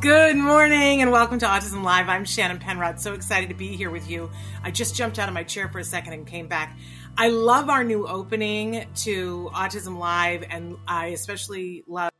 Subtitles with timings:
[0.00, 2.08] Good morning and welcome to Autism Live.
[2.08, 2.98] I'm Shannon Penrod.
[2.98, 4.30] So excited to be here with you.
[4.62, 6.78] I just jumped out of my chair for a second and came back.
[7.18, 12.10] I love our new opening to Autism Live, and I especially love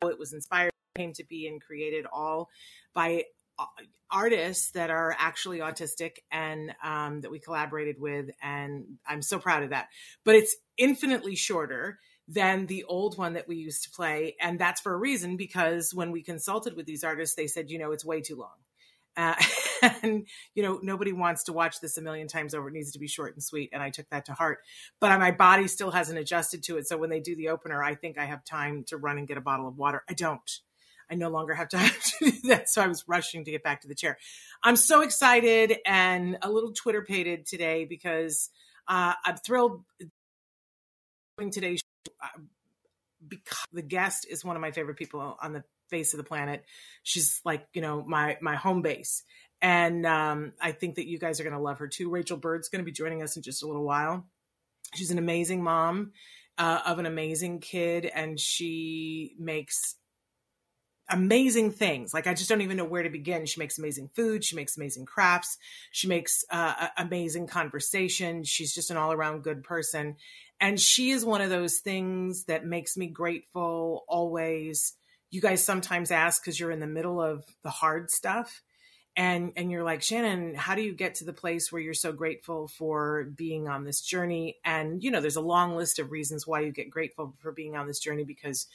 [0.00, 2.48] how it was inspired, came to be, and created all
[2.94, 3.24] by
[3.58, 3.66] uh,
[4.10, 8.30] artists that are actually autistic and um, that we collaborated with.
[8.40, 9.88] And I'm so proud of that.
[10.24, 14.36] But it's infinitely shorter than the old one that we used to play.
[14.40, 17.78] And that's for a reason because when we consulted with these artists, they said, you
[17.78, 18.56] know, it's way too long.
[19.16, 19.34] Uh,
[20.02, 22.68] and you know nobody wants to watch this a million times over.
[22.68, 24.58] It needs to be short and sweet and i took that to heart.
[25.00, 26.86] But my body still hasn't adjusted to it.
[26.86, 29.36] So when they do the opener i think i have time to run and get
[29.36, 30.02] a bottle of water.
[30.08, 30.60] I don't.
[31.10, 32.68] I no longer have time to do that.
[32.68, 34.18] So i was rushing to get back to the chair.
[34.62, 38.50] I'm so excited and a little twitter pated today because
[38.88, 39.84] uh, i'm thrilled
[41.38, 41.82] doing today's
[43.26, 46.64] because the guest is one of my favorite people on the face of the planet.
[47.02, 49.22] She's like, you know, my my home base.
[49.62, 52.10] And um, I think that you guys are going to love her too.
[52.10, 54.26] Rachel Bird's going to be joining us in just a little while.
[54.94, 56.12] She's an amazing mom
[56.58, 59.96] uh, of an amazing kid, and she makes
[61.08, 62.12] amazing things.
[62.12, 63.46] Like I just don't even know where to begin.
[63.46, 64.44] She makes amazing food.
[64.44, 65.56] She makes amazing crafts.
[65.92, 68.44] She makes uh, amazing conversation.
[68.44, 70.16] She's just an all around good person.
[70.60, 74.94] And she is one of those things that makes me grateful always.
[75.30, 78.62] You guys sometimes ask because you're in the middle of the hard stuff.
[79.18, 82.12] And, and you're like Shannon, how do you get to the place where you're so
[82.12, 84.56] grateful for being on this journey?
[84.62, 87.76] And you know, there's a long list of reasons why you get grateful for being
[87.76, 88.66] on this journey because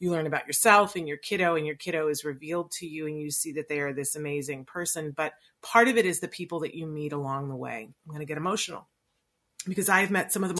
[0.00, 3.18] you learn about yourself and your kiddo and your kiddo is revealed to you and
[3.18, 6.60] you see that they are this amazing person but part of it is the people
[6.60, 8.88] that you meet along the way i'm going to get emotional
[9.66, 10.58] because i've met some of the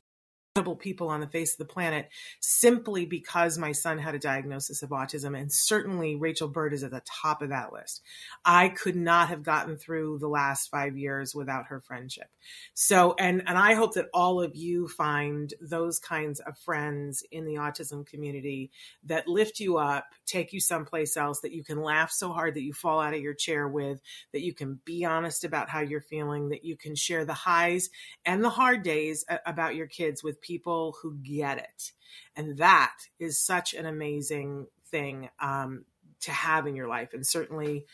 [0.79, 4.91] people on the face of the planet simply because my son had a diagnosis of
[4.91, 8.03] autism and certainly Rachel Bird is at the top of that list.
[8.45, 12.29] I could not have gotten through the last 5 years without her friendship.
[12.73, 17.47] So and and I hope that all of you find those kinds of friends in
[17.47, 18.71] the autism community
[19.07, 22.63] that lift you up, take you someplace else that you can laugh so hard that
[22.63, 24.01] you fall out of your chair with,
[24.31, 27.91] that you can be honest about how you're feeling, that you can share the highs
[28.25, 31.93] and the hard days about your kids with people who get it.
[32.37, 35.85] And that is such an amazing thing um,
[36.21, 37.15] to have in your life.
[37.15, 37.87] And certainly,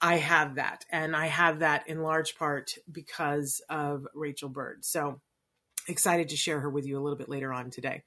[0.00, 0.84] I have that.
[0.90, 4.84] And I have that in large part because of Rachel Bird.
[4.84, 5.20] So
[5.88, 8.02] excited to share her with you a little bit later on today.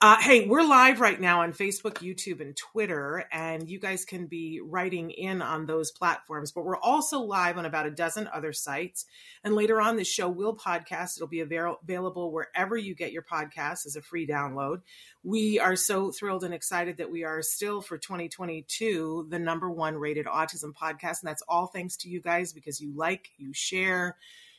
[0.00, 4.26] Uh, hey, we're live right now on Facebook, YouTube, and Twitter, and you guys can
[4.26, 6.52] be writing in on those platforms.
[6.52, 9.06] But we're also live on about a dozen other sites.
[9.42, 11.16] And later on, the show will podcast.
[11.16, 14.82] It'll be avail- available wherever you get your podcasts as a free download.
[15.24, 19.96] We are so thrilled and excited that we are still for 2022 the number one
[19.96, 21.22] rated autism podcast.
[21.22, 24.16] And that's all thanks to you guys because you like, you share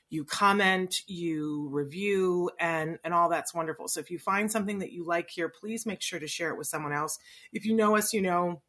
[0.10, 3.88] you comment, you review, and and all that's wonderful.
[3.88, 6.58] So if you find something that you like here, please make sure to share it
[6.58, 7.20] with someone else.
[7.54, 8.62] If you know us, you know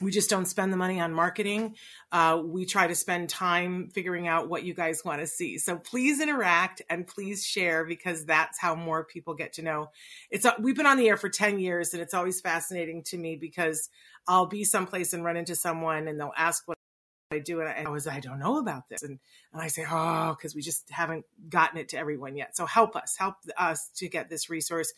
[0.00, 1.76] we just don't spend the money on marketing.
[2.10, 5.58] Uh, we try to spend time figuring out what you guys want to see.
[5.58, 9.88] So please interact and please share because that's how more people get to know.
[10.30, 13.36] It's we've been on the air for ten years, and it's always fascinating to me
[13.36, 13.90] because
[14.26, 16.78] I'll be someplace and run into someone, and they'll ask what
[17.32, 17.60] I do.
[17.60, 19.02] And I was, I don't know about this.
[19.02, 19.20] And,
[19.52, 22.56] and I say, oh, because we just haven't gotten it to everyone yet.
[22.56, 24.92] So help us, help us to get this resource.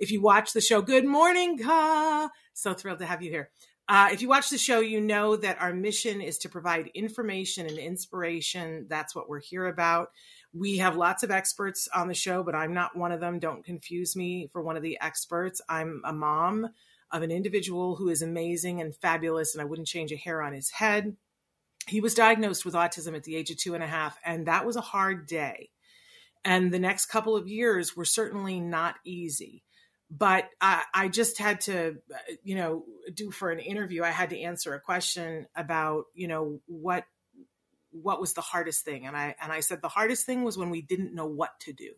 [0.00, 2.28] If you watch the show, good morning, Ka.
[2.54, 3.50] So thrilled to have you here.
[3.88, 7.66] Uh, if you watch the show, you know that our mission is to provide information
[7.66, 8.86] and inspiration.
[8.88, 10.08] That's what we're here about.
[10.52, 13.38] We have lots of experts on the show, but I'm not one of them.
[13.38, 15.60] Don't confuse me for one of the experts.
[15.68, 16.70] I'm a mom
[17.12, 20.52] of an individual who is amazing and fabulous, and I wouldn't change a hair on
[20.52, 21.16] his head
[21.86, 24.66] he was diagnosed with autism at the age of two and a half, and that
[24.66, 25.70] was a hard day.
[26.44, 29.62] And the next couple of years were certainly not easy.
[30.08, 31.96] But I, I just had to,
[32.44, 34.04] you know, do for an interview.
[34.04, 37.04] I had to answer a question about, you know, what
[37.90, 40.70] what was the hardest thing, and I and I said the hardest thing was when
[40.70, 41.92] we didn't know what to do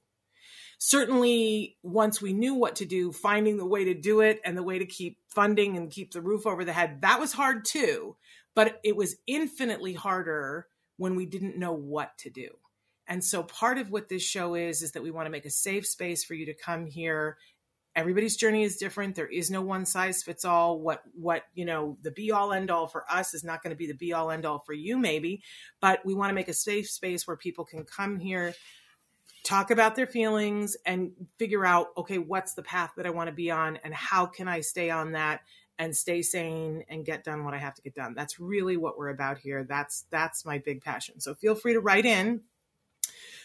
[0.78, 4.62] certainly once we knew what to do finding the way to do it and the
[4.62, 8.16] way to keep funding and keep the roof over the head that was hard too
[8.58, 10.66] but it was infinitely harder
[10.96, 12.48] when we didn't know what to do.
[13.06, 15.50] And so part of what this show is is that we want to make a
[15.50, 17.38] safe space for you to come here.
[17.94, 19.14] Everybody's journey is different.
[19.14, 20.80] There is no one size fits all.
[20.80, 23.78] What what, you know, the be all end all for us is not going to
[23.78, 25.40] be the be all end all for you maybe,
[25.80, 28.54] but we want to make a safe space where people can come here
[29.44, 33.34] talk about their feelings and figure out okay what's the path that i want to
[33.34, 35.40] be on and how can i stay on that
[35.78, 38.14] and stay sane and get done what I have to get done.
[38.14, 39.64] That's really what we're about here.
[39.64, 41.20] That's that's my big passion.
[41.20, 42.42] So feel free to write in.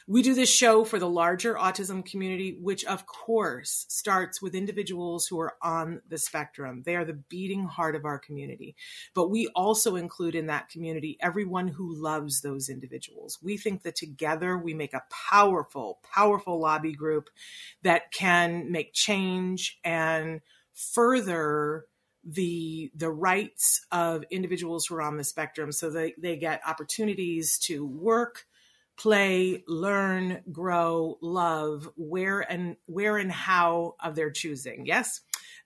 [0.07, 5.27] We do this show for the larger autism community, which of course starts with individuals
[5.27, 6.83] who are on the spectrum.
[6.85, 8.75] They are the beating heart of our community.
[9.13, 13.39] But we also include in that community everyone who loves those individuals.
[13.41, 17.29] We think that together we make a powerful, powerful lobby group
[17.83, 20.41] that can make change and
[20.73, 21.85] further
[22.25, 27.57] the the rights of individuals who are on the spectrum so they, they get opportunities
[27.57, 28.45] to work
[28.97, 35.21] play learn grow love where and where and how of their choosing yes?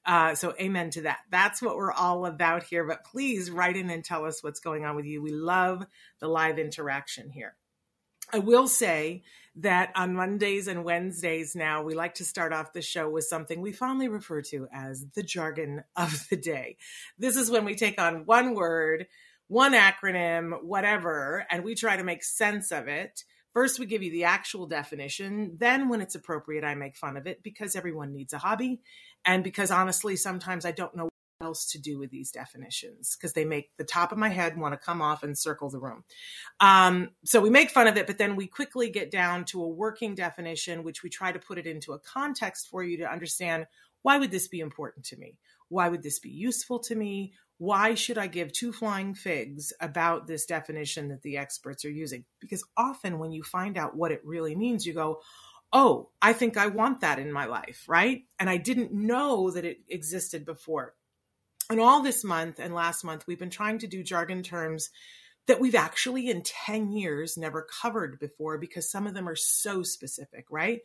[0.06, 1.20] Uh, so amen to that.
[1.30, 4.86] That's what we're all about here but please write in and tell us what's going
[4.86, 5.22] on with you.
[5.22, 5.86] We love
[6.20, 7.56] the live interaction here.
[8.32, 9.24] I will say
[9.58, 13.60] that on Mondays and Wednesdays now, we like to start off the show with something
[13.60, 16.78] we fondly refer to as the jargon of the day.
[17.18, 19.08] This is when we take on one word,
[19.48, 23.24] one acronym, whatever, and we try to make sense of it.
[23.54, 25.58] First, we give you the actual definition.
[25.58, 28.82] Then, when it's appropriate, I make fun of it because everyone needs a hobby.
[29.26, 33.34] And because honestly, sometimes I don't know what else to do with these definitions because
[33.34, 36.04] they make the top of my head want to come off and circle the room.
[36.60, 39.68] Um, so we make fun of it, but then we quickly get down to a
[39.68, 43.66] working definition, which we try to put it into a context for you to understand
[44.04, 45.38] why would this be important to me?
[45.70, 47.34] Why would this be useful to me?
[47.58, 52.26] Why should I give two flying figs about this definition that the experts are using?
[52.40, 55.22] Because often when you find out what it really means, you go,
[55.74, 58.22] oh, I think I want that in my life, right?
[58.40, 60.94] And I didn't know that it existed before.
[61.70, 64.90] And all this month and last month, we've been trying to do jargon terms
[65.48, 69.82] that we've actually in 10 years never covered before because some of them are so
[69.82, 70.82] specific, right?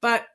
[0.00, 0.26] But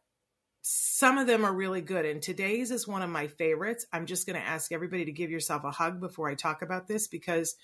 [0.61, 2.05] some of them are really good.
[2.05, 3.85] And today's is one of my favorites.
[3.91, 6.87] I'm just going to ask everybody to give yourself a hug before I talk about
[6.87, 7.55] this because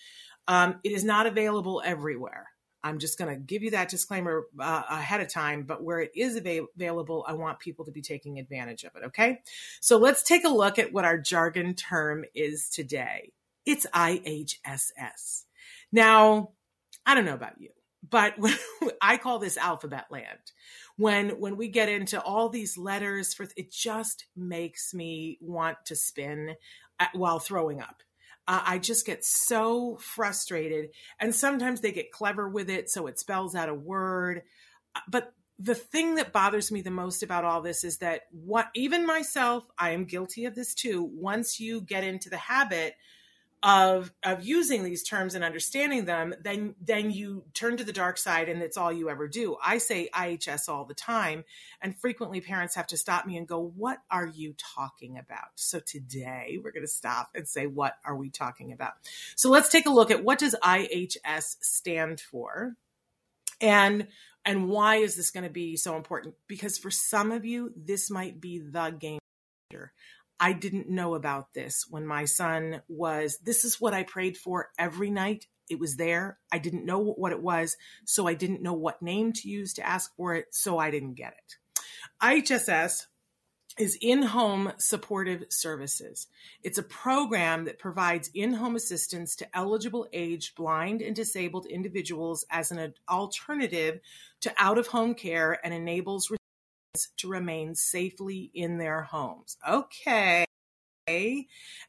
[0.47, 2.47] um, it is not available everywhere.
[2.83, 6.11] I'm just going to give you that disclaimer uh, ahead of time, but where it
[6.15, 9.07] is avail- available, I want people to be taking advantage of it.
[9.07, 9.41] Okay.
[9.81, 13.33] So let's take a look at what our jargon term is today.
[13.65, 15.43] It's IHSS.
[15.91, 16.51] Now,
[17.05, 17.69] I don't know about you,
[18.09, 18.35] but
[19.01, 20.51] I call this alphabet land.
[20.97, 25.95] When when we get into all these letters for it just makes me want to
[25.95, 26.55] spin
[26.99, 28.01] uh, while throwing up
[28.47, 30.89] uh, I just get so frustrated.
[31.19, 34.43] And sometimes they get clever with it, so it spells out a word.
[34.95, 38.67] Uh, but the thing that bothers me the most about all this is that what
[38.73, 41.03] even myself, I am guilty of this too.
[41.13, 42.95] Once you get into the habit
[43.63, 48.17] of of using these terms and understanding them, then then you turn to the dark
[48.17, 49.57] side and it's all you ever do.
[49.63, 51.43] I say IHS all the time,
[51.81, 55.79] and frequently parents have to stop me and go, "What are you talking about?" So
[55.79, 58.93] today we're going to stop and say, "What are we talking about?"
[59.35, 62.75] So let's take a look at what does IHS stand for,
[63.59, 64.07] and
[64.45, 66.35] and why is this going to be so important?
[66.47, 69.19] Because for some of you, this might be the game
[69.71, 69.91] changer.
[70.39, 74.69] I didn't know about this when my son was, this is what I prayed for
[74.77, 75.47] every night.
[75.69, 76.37] It was there.
[76.51, 77.75] I didn't know what it was,
[78.05, 81.15] so I didn't know what name to use to ask for it, so I didn't
[81.15, 81.81] get it.
[82.21, 83.07] IHSS
[83.77, 86.27] is in home supportive services.
[86.63, 92.45] It's a program that provides in home assistance to eligible aged, blind, and disabled individuals
[92.49, 93.99] as an alternative
[94.41, 96.31] to out of home care and enables
[97.17, 99.57] to remain safely in their homes.
[99.67, 100.45] Okay.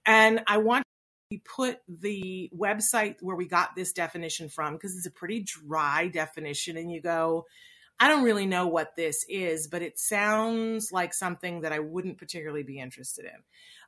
[0.07, 0.85] And I want
[1.33, 6.09] to put the website where we got this definition from because it's a pretty dry
[6.09, 6.77] definition.
[6.77, 7.47] And you go,
[8.01, 12.19] I don't really know what this is, but it sounds like something that I wouldn't
[12.19, 13.43] particularly be interested in.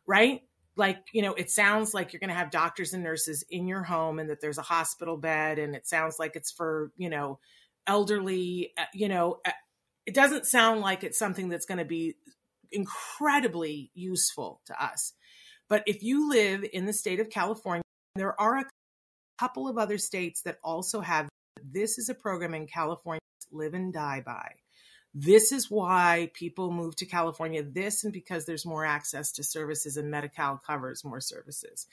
[0.06, 0.40] Right?
[0.76, 3.82] Like, you know, it sounds like you're going to have doctors and nurses in your
[3.82, 7.38] home and that there's a hospital bed and it sounds like it's for, you know,
[7.86, 9.50] elderly, uh, you know, uh,
[10.10, 12.16] it doesn't sound like it's something that's going to be
[12.72, 15.12] incredibly useful to us.
[15.68, 17.84] But if you live in the state of California,
[18.16, 18.64] there are a
[19.38, 21.28] couple of other states that also have
[21.62, 23.20] this is a program in California
[23.52, 24.50] live and die by.
[25.14, 27.62] This is why people move to California.
[27.62, 31.86] This and because there's more access to services and Medi-Cal covers more services.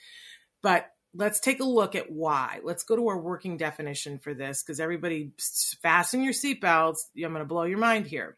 [0.60, 2.60] But let's take a look at why.
[2.62, 5.32] Let's go to our working definition for this because everybody
[5.82, 6.98] fasten your seatbelts.
[7.16, 8.36] I'm going to blow your mind here.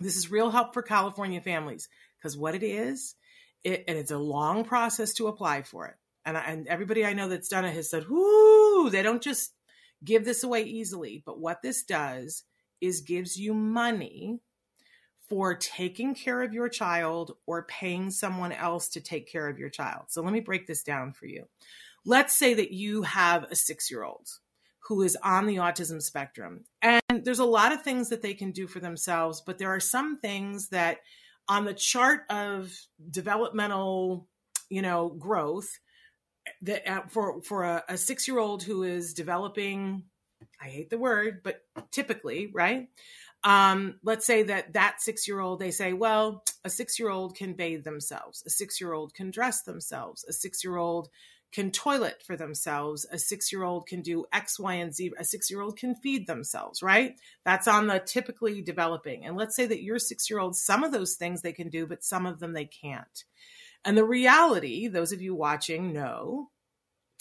[0.00, 3.14] This is real help for California families because what it is,
[3.62, 5.94] it, and it's a long process to apply for it.
[6.26, 9.52] And, I, and everybody I know that's done it has said, "Whoo!" They don't just
[10.02, 11.22] give this away easily.
[11.24, 12.44] But what this does
[12.80, 14.40] is gives you money
[15.28, 19.70] for taking care of your child or paying someone else to take care of your
[19.70, 20.04] child.
[20.08, 21.46] So let me break this down for you
[22.04, 24.28] let's say that you have a six year old
[24.88, 26.64] who is on the autism spectrum.
[26.82, 29.80] And there's a lot of things that they can do for themselves, but there are
[29.80, 30.98] some things that
[31.48, 32.74] on the chart of
[33.10, 34.28] developmental,
[34.68, 35.78] you know, growth
[36.62, 40.04] that uh, for for a, a six year old who is developing,
[40.60, 42.88] I hate the word, but typically, right?
[43.44, 47.36] Um, let's say that that six year old, they say, well, a six year old
[47.36, 51.10] can bathe themselves, a six year old can dress themselves, a six year old
[51.54, 53.06] can toilet for themselves.
[53.12, 55.12] A six year old can do X, Y, and Z.
[55.16, 57.14] A six year old can feed themselves, right?
[57.44, 59.24] That's on the typically developing.
[59.24, 61.86] And let's say that your six year old, some of those things they can do,
[61.86, 63.24] but some of them they can't.
[63.84, 66.50] And the reality, those of you watching know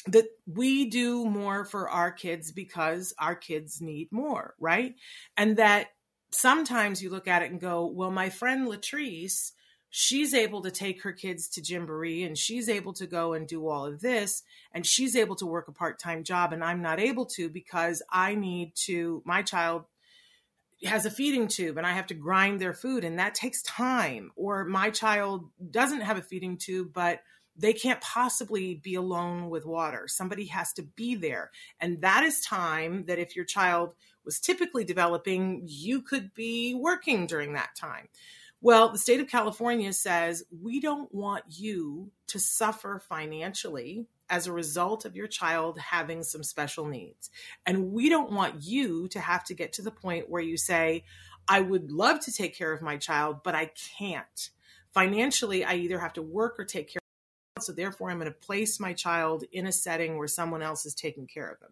[0.08, 4.96] that we do more for our kids because our kids need more, right?
[5.38, 5.88] And that
[6.33, 9.51] sometimes you look at it and go, well, my friend Latrice
[9.95, 13.67] she's able to take her kids to Gymboree and she's able to go and do
[13.67, 14.41] all of this
[14.73, 18.33] and she's able to work a part-time job and I'm not able to because I
[18.33, 19.83] need to my child
[20.83, 24.31] has a feeding tube and I have to grind their food and that takes time.
[24.35, 27.19] Or my child doesn't have a feeding tube but
[27.55, 32.41] they can't possibly be alone with water somebody has to be there and that is
[32.41, 33.93] time that if your child
[34.25, 38.07] was typically developing you could be working during that time
[38.65, 44.53] well, the state of California says we don't want you to suffer financially as a
[44.53, 47.29] result of your child having some special needs.
[47.65, 51.03] And we don't want you to have to get to the point where you say,
[51.45, 54.50] I would love to take care of my child, but I can't.
[54.93, 57.02] Financially, I either have to work or take care
[57.63, 60.93] so therefore I'm going to place my child in a setting where someone else is
[60.93, 61.72] taking care of them.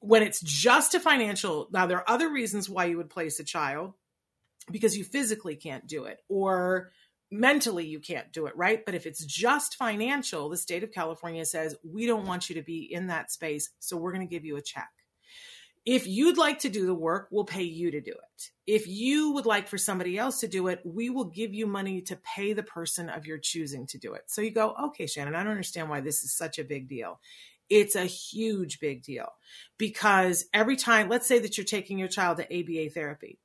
[0.00, 3.44] When it's just a financial, now there are other reasons why you would place a
[3.44, 3.94] child
[4.70, 6.92] because you physically can't do it or
[7.30, 8.84] mentally you can't do it, right?
[8.84, 12.62] But if it's just financial, the state of California says, we don't want you to
[12.62, 14.90] be in that space, so we're going to give you a check.
[15.86, 18.50] If you'd like to do the work, we'll pay you to do it.
[18.66, 22.02] If you would like for somebody else to do it, we will give you money
[22.02, 24.24] to pay the person of your choosing to do it.
[24.26, 27.18] So you go, okay, Shannon, I don't understand why this is such a big deal.
[27.70, 29.28] It's a huge big deal
[29.78, 33.38] because every time, let's say that you're taking your child to ABA therapy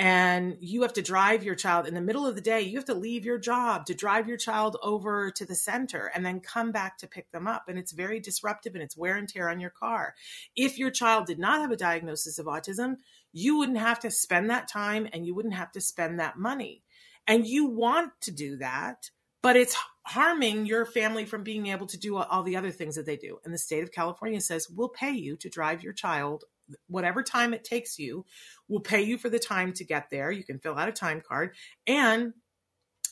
[0.00, 2.86] and you have to drive your child in the middle of the day you have
[2.86, 6.72] to leave your job to drive your child over to the center and then come
[6.72, 9.60] back to pick them up and it's very disruptive and it's wear and tear on
[9.60, 10.14] your car
[10.56, 12.96] if your child did not have a diagnosis of autism
[13.32, 16.82] you wouldn't have to spend that time and you wouldn't have to spend that money.
[17.26, 19.10] And you want to do that,
[19.42, 23.06] but it's harming your family from being able to do all the other things that
[23.06, 23.38] they do.
[23.44, 26.44] And the state of California says, we'll pay you to drive your child
[26.88, 28.24] whatever time it takes you.
[28.68, 30.30] We'll pay you for the time to get there.
[30.30, 31.54] You can fill out a time card
[31.86, 32.32] and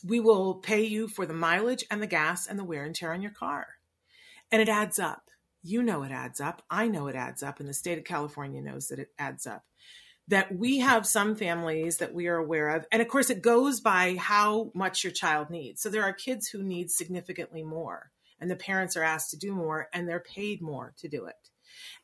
[0.03, 3.13] we will pay you for the mileage and the gas and the wear and tear
[3.13, 3.67] on your car.
[4.51, 5.23] And it adds up.
[5.61, 6.61] You know it adds up.
[6.69, 7.59] I know it adds up.
[7.59, 9.63] And the state of California knows that it adds up.
[10.29, 12.85] That we have some families that we are aware of.
[12.91, 15.81] And of course, it goes by how much your child needs.
[15.81, 19.53] So there are kids who need significantly more, and the parents are asked to do
[19.53, 21.49] more, and they're paid more to do it.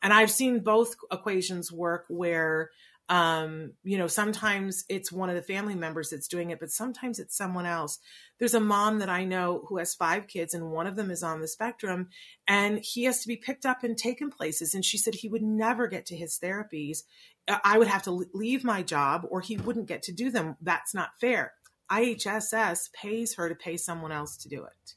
[0.02, 2.70] And I've seen both equations work where
[3.08, 7.20] um, you know, sometimes it's one of the family members that's doing it, but sometimes
[7.20, 8.00] it's someone else.
[8.38, 11.22] There's a mom that I know who has five kids, and one of them is
[11.22, 12.08] on the spectrum,
[12.48, 14.74] and he has to be picked up and taken places.
[14.74, 17.04] And she said he would never get to his therapies.
[17.48, 20.56] I would have to leave my job, or he wouldn't get to do them.
[20.60, 21.52] That's not fair.
[21.90, 24.94] IHSS pays her to pay someone else to do it.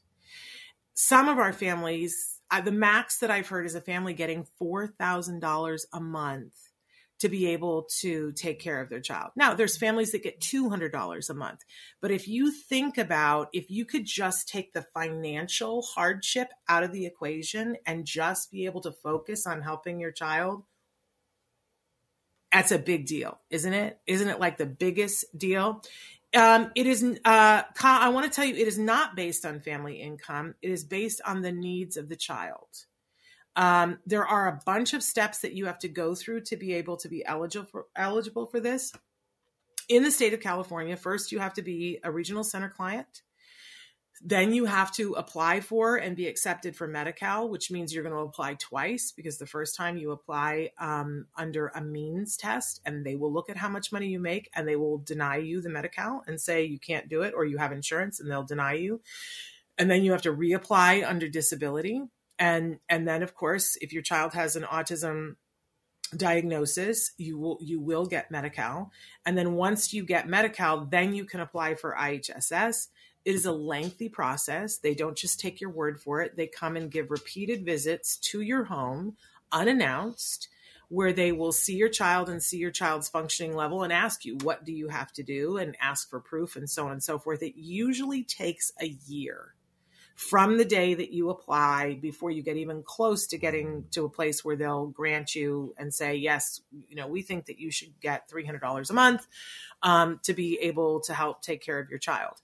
[0.94, 5.80] Some of our families, uh, the max that I've heard is a family getting $4,000
[5.92, 6.54] a month
[7.20, 9.30] to be able to take care of their child.
[9.36, 11.60] Now, there's families that get $200 a month.
[12.00, 16.92] But if you think about if you could just take the financial hardship out of
[16.92, 20.64] the equation and just be able to focus on helping your child,
[22.50, 24.00] that's a big deal, isn't it?
[24.06, 25.82] Isn't it like the biggest deal?
[26.34, 30.00] Um, it is, uh, I want to tell you, it is not based on family
[30.00, 30.54] income.
[30.62, 32.68] It is based on the needs of the child.
[33.56, 36.74] Um, there are a bunch of steps that you have to go through to be
[36.74, 38.92] able to be eligible for, eligible for this.
[39.88, 43.22] In the state of California, first you have to be a regional center client.
[44.22, 48.14] Then you have to apply for and be accepted for Medi-Cal, which means you're going
[48.14, 53.04] to apply twice because the first time you apply um, under a means test and
[53.04, 55.70] they will look at how much money you make and they will deny you the
[55.70, 59.00] Medi-Cal and say you can't do it or you have insurance and they'll deny you.
[59.78, 62.02] And then you have to reapply under disability.
[62.38, 65.36] And and then of course if your child has an autism
[66.14, 68.90] diagnosis you will you will get Medi-Cal.
[69.24, 72.88] And then once you get Medi-Cal then you can apply for IHSS
[73.30, 74.78] it is a lengthy process.
[74.78, 76.36] They don't just take your word for it.
[76.36, 79.16] They come and give repeated visits to your home
[79.52, 80.48] unannounced
[80.88, 84.36] where they will see your child and see your child's functioning level and ask you
[84.42, 85.58] what do you have to do?
[85.58, 87.40] and ask for proof and so on and so forth.
[87.40, 89.54] It usually takes a year
[90.16, 94.10] from the day that you apply before you get even close to getting to a
[94.10, 97.98] place where they'll grant you and say, yes, you know, we think that you should
[98.00, 99.24] get $300 a month
[99.84, 102.34] um, to be able to help take care of your child.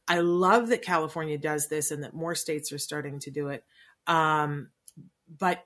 [0.06, 3.64] I love that California does this and that more states are starting to do it.
[4.08, 4.70] Um,
[5.38, 5.64] but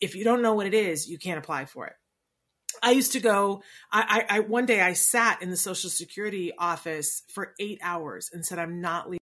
[0.00, 1.94] if you don't know what it is, you can't apply for it.
[2.82, 3.62] I used to go.
[3.90, 8.44] I, I, one day I sat in the Social Security office for eight hours and
[8.44, 9.20] said, "I'm not leaving."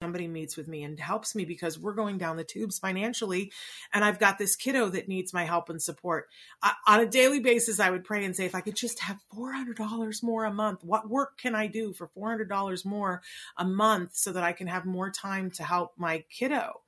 [0.00, 3.50] somebody meets with me and helps me because we're going down the tubes financially
[3.92, 6.28] and i've got this kiddo that needs my help and support
[6.62, 9.18] I, on a daily basis i would pray and say if i could just have
[9.34, 13.22] $400 more a month what work can i do for $400 more
[13.56, 16.80] a month so that i can have more time to help my kiddo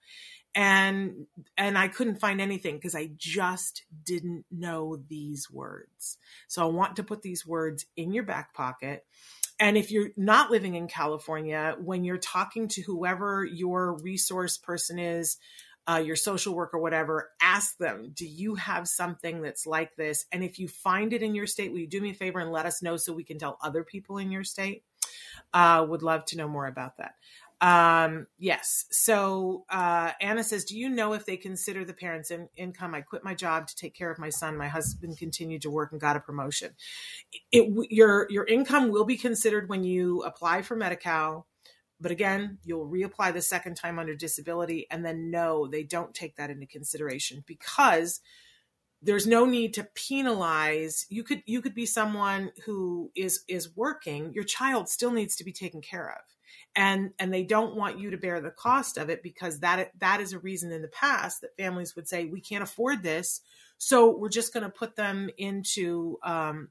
[0.54, 6.70] and and i couldn't find anything because i just didn't know these words so i
[6.70, 9.04] want to put these words in your back pocket
[9.60, 14.98] and if you're not living in California, when you're talking to whoever your resource person
[14.98, 15.36] is,
[15.86, 20.24] uh, your social worker, whatever, ask them, do you have something that's like this?
[20.32, 22.50] And if you find it in your state, will you do me a favor and
[22.50, 24.84] let us know so we can tell other people in your state?
[25.52, 27.14] Uh, would love to know more about that.
[27.60, 28.86] Um, yes.
[28.90, 32.94] So uh, Anna says, Do you know if they consider the parents' in- income?
[32.94, 34.56] I quit my job to take care of my son.
[34.56, 36.72] My husband continued to work and got a promotion.
[37.52, 41.46] It, your your income will be considered when you apply for Medi-Cal,
[42.00, 46.36] but again, you'll reapply the second time under disability, and then no, they don't take
[46.36, 48.20] that into consideration because
[49.02, 54.32] there's no need to penalize you could you could be someone who is is working
[54.34, 56.22] your child still needs to be taken care of
[56.76, 60.20] and and they don't want you to bear the cost of it because that that
[60.20, 63.40] is a reason in the past that families would say we can't afford this
[63.78, 66.68] so we're just going to put them into um,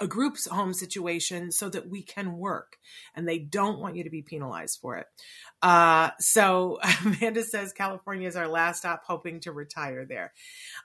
[0.00, 2.78] a group's home situation so that we can work
[3.14, 5.06] and they don't want you to be penalized for it.
[5.62, 10.32] Uh, so amanda says california is our last stop hoping to retire there.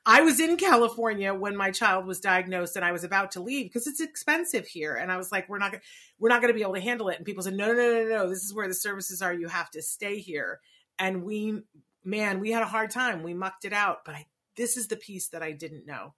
[0.05, 3.65] I was in california when my child was diagnosed and i was about to leave
[3.65, 5.75] because it's expensive here and i was like we're not
[6.19, 7.17] we're not going to be able to handle it.
[7.17, 8.29] And people said no no no no no.
[8.29, 9.33] This is where the services are.
[9.33, 10.59] You have to stay here.
[10.97, 11.61] And we
[12.03, 13.23] man we had a hard time.
[13.23, 14.25] We mucked it out but I,
[14.59, 16.13] this is the piece that i didn't know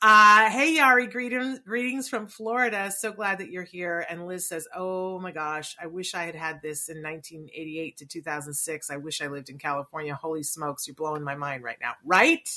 [0.00, 2.92] uh, hey, Yari, greetings, greetings from Florida.
[2.96, 4.06] So glad that you're here.
[4.08, 8.06] And Liz says, Oh my gosh, I wish I had had this in 1988 to
[8.06, 8.90] 2006.
[8.90, 10.14] I wish I lived in California.
[10.14, 12.48] Holy smokes, you're blowing my mind right now, right?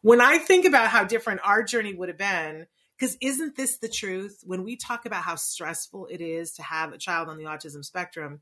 [0.00, 2.66] When I think about how different our journey would have been,
[2.98, 4.40] because isn't this the truth?
[4.46, 7.84] When we talk about how stressful it is to have a child on the autism
[7.84, 8.40] spectrum,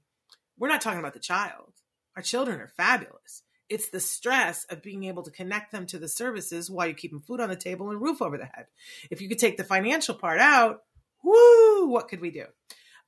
[0.56, 1.72] we're not talking about the child.
[2.14, 3.42] Our children are fabulous.
[3.68, 7.20] It's the stress of being able to connect them to the services while you're keeping
[7.20, 8.66] food on the table and roof over the head.
[9.10, 10.82] If you could take the financial part out,
[11.22, 12.44] whoo, what could we do?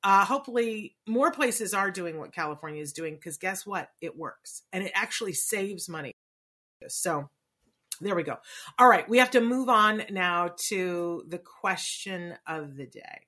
[0.02, 3.90] Uh, hopefully, more places are doing what California is doing because guess what?
[4.00, 6.12] It works and it actually saves money.
[6.86, 7.28] So,
[8.00, 8.36] there we go.
[8.78, 13.27] All right, we have to move on now to the question of the day.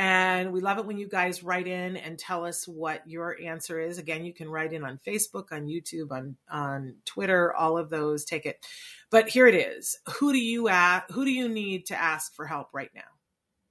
[0.00, 3.78] And we love it when you guys write in and tell us what your answer
[3.78, 3.98] is.
[3.98, 8.24] Again, you can write in on Facebook, on YouTube, on, on Twitter, all of those.
[8.24, 8.64] Take it.
[9.10, 9.98] But here it is.
[10.18, 13.02] Who do you ask, who do you need to ask for help right now?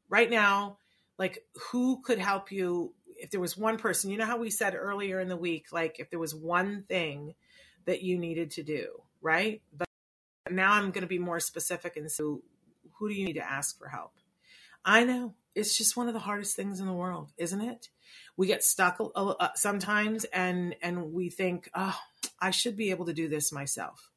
[0.08, 0.78] Right now,
[1.18, 1.40] like
[1.72, 5.20] who could help you if there was one person, you know how we said earlier
[5.20, 7.34] in the week, like if there was one thing
[7.86, 9.64] that you needed to do, right?
[9.76, 9.88] But
[10.52, 12.44] now I'm going to be more specific and so
[13.00, 14.12] who do you need to ask for help?
[14.86, 17.90] I know it's just one of the hardest things in the world, isn't it?
[18.38, 19.00] We get stuck
[19.56, 21.98] sometimes and and we think, "Oh,
[22.40, 24.10] I should be able to do this myself."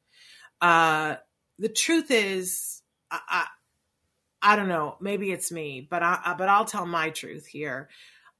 [0.61, 1.16] Uh
[1.59, 3.46] the truth is I, I
[4.42, 7.88] I don't know, maybe it's me, but I but I'll tell my truth here.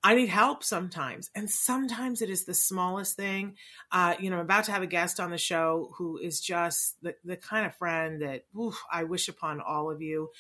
[0.05, 1.31] I need help sometimes.
[1.35, 3.55] And sometimes it is the smallest thing.
[3.93, 6.97] Uh, you know, I'm about to have a guest on the show who is just
[7.03, 10.31] the, the kind of friend that oof, I wish upon all of you.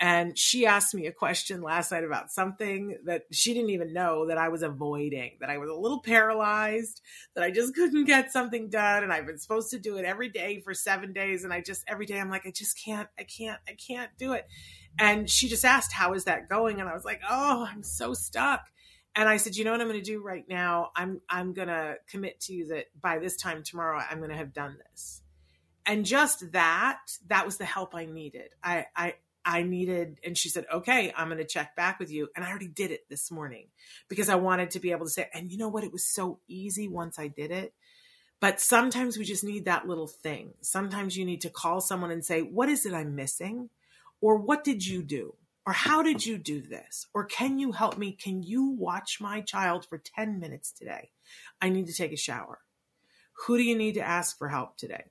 [0.00, 4.26] And she asked me a question last night about something that she didn't even know
[4.26, 7.00] that I was avoiding, that I was a little paralyzed,
[7.36, 9.04] that I just couldn't get something done.
[9.04, 11.44] And I've been supposed to do it every day for seven days.
[11.44, 14.32] And I just, every day, I'm like, I just can't, I can't, I can't do
[14.32, 14.48] it.
[14.98, 16.80] And she just asked, How is that going?
[16.80, 18.62] And I was like, Oh, I'm so stuck.
[19.14, 20.90] And I said, you know what I'm going to do right now?
[20.96, 24.36] I'm I'm going to commit to you that by this time tomorrow I'm going to
[24.36, 25.22] have done this.
[25.84, 28.50] And just that, that was the help I needed.
[28.62, 32.28] I I I needed, and she said, okay, I'm going to check back with you.
[32.36, 33.66] And I already did it this morning
[34.08, 35.84] because I wanted to be able to say, and you know what?
[35.84, 37.74] It was so easy once I did it.
[38.40, 40.54] But sometimes we just need that little thing.
[40.62, 43.70] Sometimes you need to call someone and say, what is it I'm missing?
[44.20, 45.34] Or what did you do?
[45.64, 47.06] Or how did you do this?
[47.14, 48.12] Or can you help me?
[48.12, 51.10] Can you watch my child for 10 minutes today?
[51.60, 52.60] I need to take a shower.
[53.46, 55.04] Who do you need to ask for help today?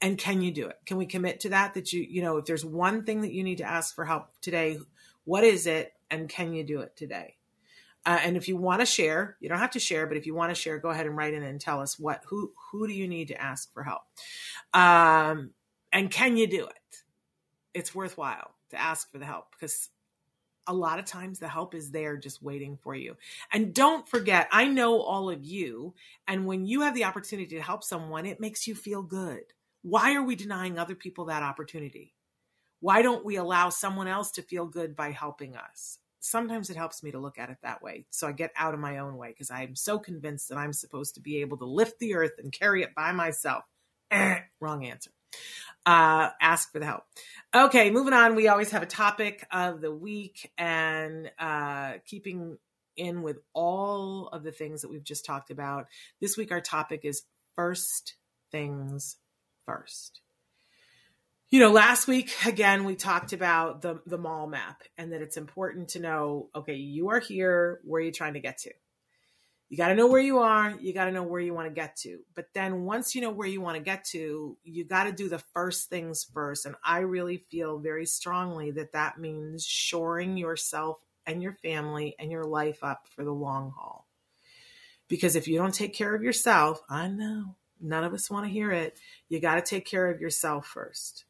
[0.00, 2.44] and can you do it can we commit to that that you you know if
[2.44, 4.78] there's one thing that you need to ask for help today
[5.24, 7.36] what is it and can you do it today
[8.04, 10.34] uh, and if you want to share you don't have to share but if you
[10.34, 12.92] want to share go ahead and write in and tell us what who who do
[12.92, 14.02] you need to ask for help
[14.74, 15.50] um,
[15.92, 17.02] and can you do it
[17.74, 19.88] it's worthwhile to ask for the help because
[20.66, 23.16] a lot of times the help is there just waiting for you.
[23.52, 25.94] And don't forget, I know all of you.
[26.26, 29.42] And when you have the opportunity to help someone, it makes you feel good.
[29.82, 32.14] Why are we denying other people that opportunity?
[32.80, 35.98] Why don't we allow someone else to feel good by helping us?
[36.18, 38.06] Sometimes it helps me to look at it that way.
[38.10, 41.14] So I get out of my own way because I'm so convinced that I'm supposed
[41.14, 43.64] to be able to lift the earth and carry it by myself.
[44.10, 45.10] Eh, wrong answer.
[45.84, 47.04] Uh, ask for the help.
[47.54, 48.34] Okay, moving on.
[48.34, 52.58] We always have a topic of the week and uh, keeping
[52.96, 55.86] in with all of the things that we've just talked about.
[56.20, 57.22] This week, our topic is
[57.54, 58.14] first
[58.50, 59.16] things
[59.64, 60.20] first.
[61.48, 65.36] You know, last week again we talked about the the mall map and that it's
[65.36, 68.72] important to know, okay, you are here, where are you trying to get to?
[69.68, 71.74] You got to know where you are, you got to know where you want to
[71.74, 72.20] get to.
[72.34, 75.28] But then once you know where you want to get to, you got to do
[75.28, 76.66] the first things first.
[76.66, 82.30] And I really feel very strongly that that means shoring yourself and your family and
[82.30, 84.06] your life up for the long haul
[85.08, 88.52] Because if you don't take care of yourself, I know none of us want to
[88.52, 88.98] hear it.
[89.28, 91.24] You got to take care of yourself first.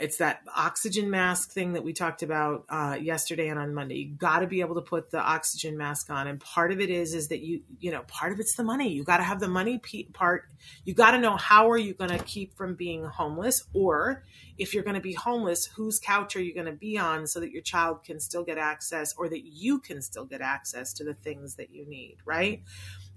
[0.00, 3.96] It's that oxygen mask thing that we talked about uh, yesterday and on Monday.
[3.96, 6.90] You got to be able to put the oxygen mask on, and part of it
[6.90, 8.92] is is that you you know part of it's the money.
[8.92, 9.80] You got to have the money
[10.12, 10.46] part.
[10.84, 14.24] You got to know how are you going to keep from being homeless, or
[14.58, 17.40] if you're going to be homeless, whose couch are you going to be on so
[17.40, 21.04] that your child can still get access, or that you can still get access to
[21.04, 22.62] the things that you need, right?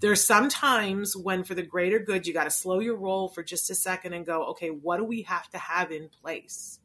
[0.04, 3.70] There's sometimes when, for the greater good, you got to slow your roll for just
[3.70, 6.78] a second and go, okay, what do we have to have in place?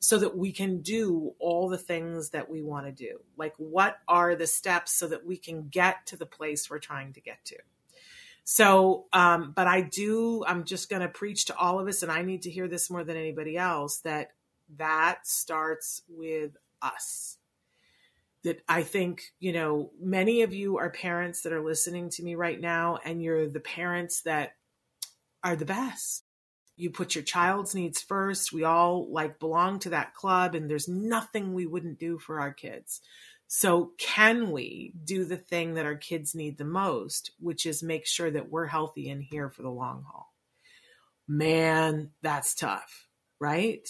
[0.00, 3.20] so that we can do all the things that we want to do.
[3.36, 7.12] Like, what are the steps so that we can get to the place we're trying
[7.12, 7.56] to get to?
[8.42, 12.10] So, um, but I do, I'm just going to preach to all of us, and
[12.10, 14.32] I need to hear this more than anybody else that
[14.76, 17.37] that starts with us
[18.48, 22.34] that I think, you know, many of you are parents that are listening to me
[22.34, 24.52] right now, and you're the parents that
[25.44, 26.24] are the best.
[26.74, 28.50] You put your child's needs first.
[28.50, 32.50] We all like belong to that club, and there's nothing we wouldn't do for our
[32.54, 33.02] kids.
[33.48, 38.06] So, can we do the thing that our kids need the most, which is make
[38.06, 40.32] sure that we're healthy and here for the long haul?
[41.26, 43.08] Man, that's tough,
[43.38, 43.86] right?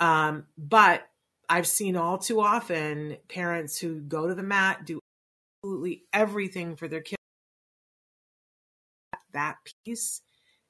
[0.00, 1.06] Um, but
[1.48, 5.00] I've seen all too often parents who go to the mat, do
[5.62, 7.18] absolutely everything for their kids.
[9.32, 10.20] That piece.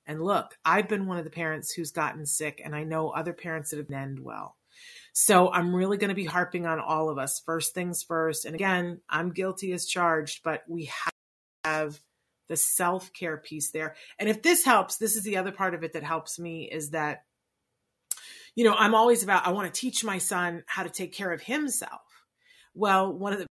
[0.07, 3.33] And look, I've been one of the parents who's gotten sick, and I know other
[3.33, 4.57] parents that have end well.
[5.13, 7.41] So I'm really going to be harping on all of us.
[7.45, 8.45] First things first.
[8.45, 10.91] And again, I'm guilty as charged, but we
[11.65, 12.01] have
[12.49, 13.95] the self care piece there.
[14.19, 16.91] And if this helps, this is the other part of it that helps me is
[16.91, 17.25] that
[18.55, 21.33] you know, I'm always about, I want to teach my son how to take care
[21.33, 22.03] of himself.
[22.75, 23.47] Well, one of the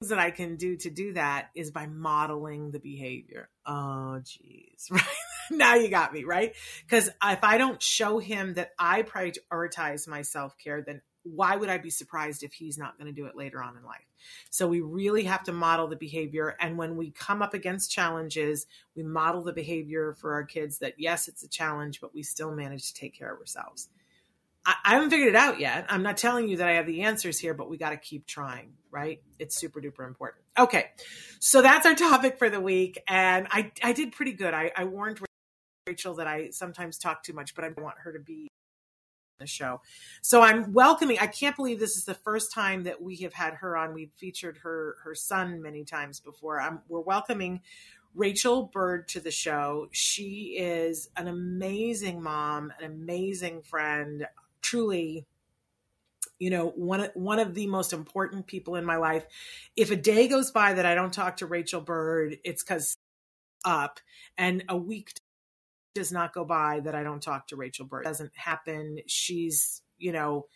[0.00, 3.48] things that I can do to do that is by modeling the behavior.
[3.66, 5.02] Oh, geez, right?
[5.50, 6.54] now you got me, right?
[6.82, 11.68] Because if I don't show him that I prioritize my self care, then why would
[11.68, 14.06] I be surprised if he's not going to do it later on in life?
[14.50, 16.56] So we really have to model the behavior.
[16.60, 20.94] And when we come up against challenges, we model the behavior for our kids that
[20.98, 23.88] yes, it's a challenge, but we still manage to take care of ourselves.
[24.64, 25.86] I, I haven't figured it out yet.
[25.88, 28.26] I'm not telling you that I have the answers here, but we got to keep
[28.26, 29.20] trying, right?
[29.38, 30.44] It's super duper important.
[30.58, 30.86] Okay.
[31.40, 33.02] So that's our topic for the week.
[33.08, 34.54] And I, I did pretty good.
[34.54, 35.20] I, I warned
[35.86, 38.48] Rachel that I sometimes talk too much, but I want her to be
[39.40, 39.80] on the show.
[40.20, 41.18] So I'm welcoming.
[41.20, 43.94] I can't believe this is the first time that we have had her on.
[43.94, 46.60] We've featured her her son many times before.
[46.60, 47.62] I'm, we're welcoming
[48.14, 49.88] Rachel Bird to the show.
[49.90, 54.26] She is an amazing mom, an amazing friend,
[54.62, 55.26] truly
[56.38, 59.26] you know one one of the most important people in my life.
[59.76, 62.96] If a day goes by that i don't talk to rachel bird it's cuz
[63.64, 64.00] up
[64.36, 65.12] and a week
[65.94, 68.02] does not go by that i don't talk to rachel bird.
[68.02, 68.98] It doesn't happen.
[69.06, 70.46] She's you know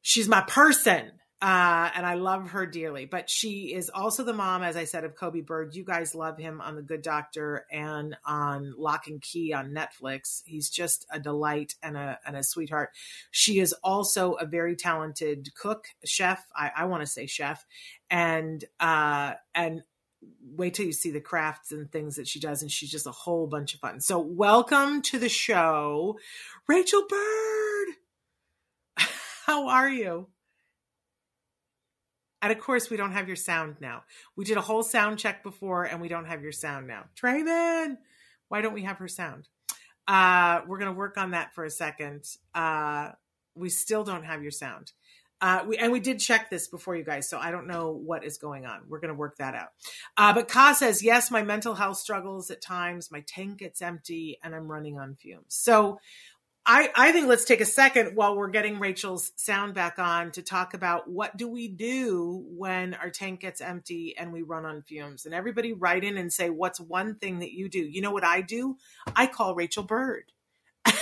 [0.00, 3.04] she's my person uh, and I love her dearly.
[3.04, 5.74] But she is also the mom, as I said, of Coby Bird.
[5.74, 10.42] You guys love him on The Good Doctor and on Locke and Key on Netflix.
[10.46, 12.90] He's just a delight and a and a sweetheart.
[13.32, 16.46] She is also a very talented cook, chef.
[16.54, 17.66] I, I want to say chef,
[18.08, 19.82] and uh, and
[20.54, 23.12] wait till you see the crafts and things that she does, and she's just a
[23.12, 24.00] whole bunch of fun.
[24.00, 26.20] So welcome to the show,
[26.68, 27.88] Rachel Bird.
[29.44, 30.28] How are you?
[32.42, 34.02] And of course, we don't have your sound now.
[34.36, 37.04] We did a whole sound check before, and we don't have your sound now.
[37.16, 37.98] Trayman,
[38.48, 39.48] why don't we have her sound?
[40.08, 42.24] Uh, we're going to work on that for a second.
[42.54, 43.10] Uh,
[43.54, 44.92] we still don't have your sound.
[45.40, 48.24] Uh, we, and we did check this before you guys, so I don't know what
[48.24, 48.82] is going on.
[48.88, 49.70] We're going to work that out.
[50.16, 53.10] Uh, but Ka says, yes, my mental health struggles at times.
[53.10, 55.46] My tank gets empty and I'm running on fumes.
[55.48, 55.98] So
[56.64, 60.42] I, I think let's take a second while we're getting Rachel's sound back on to
[60.42, 64.82] talk about what do we do when our tank gets empty and we run on
[64.82, 65.26] fumes.
[65.26, 67.80] And everybody write in and say, what's one thing that you do?
[67.80, 68.76] You know what I do?
[69.16, 70.30] I call Rachel Bird.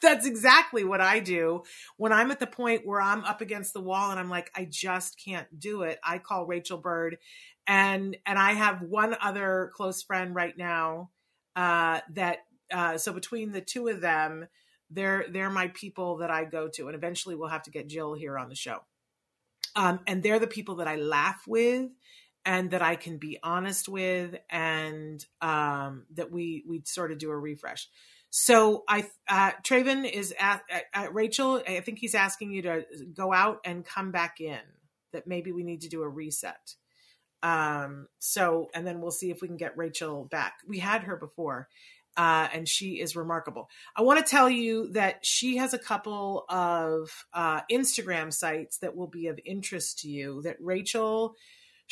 [0.00, 1.64] That's exactly what I do
[1.96, 4.64] when I'm at the point where I'm up against the wall and I'm like, I
[4.64, 5.98] just can't do it.
[6.04, 7.18] I call Rachel Bird,
[7.66, 11.10] and and I have one other close friend right now
[11.54, 12.38] uh, that
[12.72, 14.46] uh, so between the two of them,
[14.90, 18.14] they're they're my people that I go to, and eventually we'll have to get Jill
[18.14, 18.78] here on the show.
[19.76, 21.90] Um, and they're the people that I laugh with,
[22.44, 27.30] and that I can be honest with, and um, that we we sort of do
[27.30, 27.88] a refresh.
[28.30, 31.62] So I uh, Traven is at, at, at Rachel.
[31.66, 34.60] I think he's asking you to go out and come back in.
[35.12, 36.74] That maybe we need to do a reset.
[37.42, 40.58] Um, so, and then we'll see if we can get Rachel back.
[40.66, 41.68] We had her before,
[42.16, 43.68] uh, and she is remarkable.
[43.96, 48.96] I want to tell you that she has a couple of uh, Instagram sites that
[48.96, 50.42] will be of interest to you.
[50.42, 51.36] That Rachel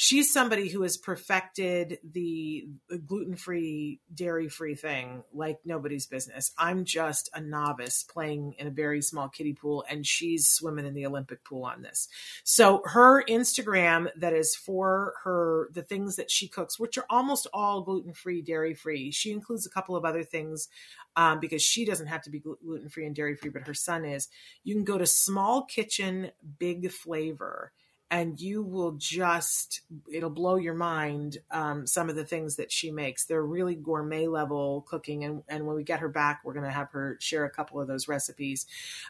[0.01, 6.53] she's somebody who has perfected the, the gluten-free dairy-free thing like nobody's business.
[6.57, 10.95] I'm just a novice playing in a very small kiddie pool and she's swimming in
[10.95, 12.07] the olympic pool on this.
[12.45, 17.49] So her instagram that is for her the things that she cooks which are almost
[17.53, 20.69] all gluten-free dairy-free she includes a couple of other things
[21.17, 24.29] um, because she doesn't have to be gluten-free and dairy-free but her son is
[24.63, 26.31] you can go to small kitchen
[26.61, 27.73] big flavor
[28.11, 32.90] and you will just it'll blow your mind um, some of the things that she
[32.90, 33.27] makes.
[33.27, 36.71] They're really gourmet level cooking and, and when we get her back we're going to
[36.71, 38.66] have her share a couple of those recipes.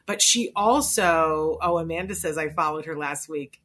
[0.07, 3.61] But she also oh amanda says i followed her last week.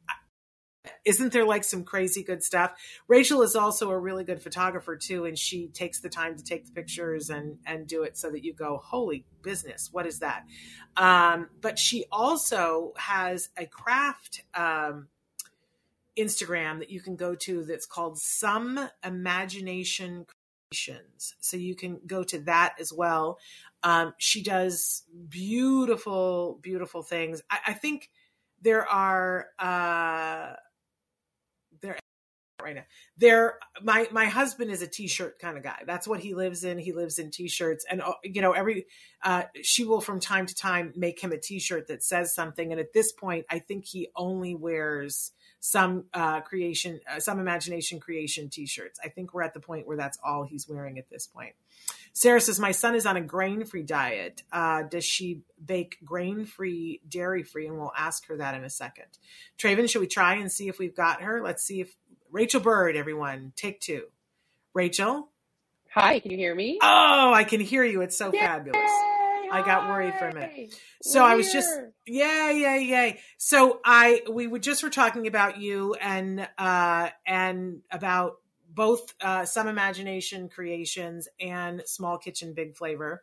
[1.06, 2.72] Isn't there like some crazy good stuff?
[3.08, 6.66] Rachel is also a really good photographer too and she takes the time to take
[6.66, 10.44] the pictures and and do it so that you go holy business what is that?
[10.96, 15.08] Um, but she also has a craft um,
[16.18, 20.26] Instagram that you can go to that's called Some Imagination
[20.70, 21.34] Creations.
[21.40, 23.38] So you can go to that as well.
[23.82, 27.42] Um, she does beautiful, beautiful things.
[27.50, 28.10] I, I think
[28.62, 30.54] there are uh,
[31.82, 31.98] there
[32.62, 32.84] right now.
[33.18, 35.82] There, my my husband is a t-shirt kind of guy.
[35.86, 36.78] That's what he lives in.
[36.78, 38.86] He lives in t-shirts, and uh, you know, every
[39.22, 42.72] uh, she will from time to time make him a t-shirt that says something.
[42.72, 45.32] And at this point, I think he only wears
[45.66, 49.00] some uh, creation, uh, some imagination creation t-shirts.
[49.02, 51.54] I think we're at the point where that's all he's wearing at this point.
[52.12, 54.42] Sarah says, my son is on a grain-free diet.
[54.52, 57.66] Uh, does she bake grain-free, dairy-free?
[57.66, 59.06] And we'll ask her that in a second.
[59.58, 61.42] Traven, should we try and see if we've got her?
[61.42, 61.96] Let's see if
[62.30, 64.08] Rachel Bird, everyone, take two.
[64.74, 65.30] Rachel?
[65.94, 66.78] Hi, can you hear me?
[66.82, 68.02] Oh, I can hear you.
[68.02, 68.40] It's so Yay!
[68.40, 68.90] fabulous.
[69.54, 70.74] I got worried for a minute.
[71.02, 71.68] So We're I was just
[72.06, 73.12] yeah, yeah, yeah.
[73.38, 78.34] So I we were just were talking about you and uh and about
[78.74, 83.22] both uh, some imagination creations and small kitchen big flavor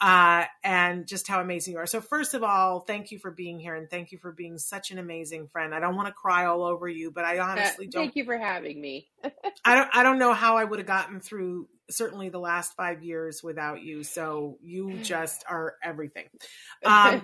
[0.00, 3.58] uh, and just how amazing you are so first of all thank you for being
[3.58, 6.46] here and thank you for being such an amazing friend i don't want to cry
[6.46, 9.08] all over you but i honestly uh, don't thank you for having me
[9.64, 13.02] i don't i don't know how i would have gotten through certainly the last five
[13.02, 14.04] years without you.
[14.04, 16.26] So you just are everything.
[16.84, 17.22] Um,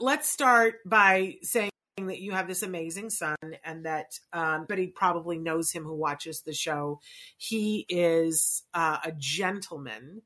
[0.00, 1.70] let's start by saying
[2.06, 5.94] that you have this amazing son and that um, but he probably knows him who
[5.94, 7.00] watches the show.
[7.36, 10.22] He is uh, a gentleman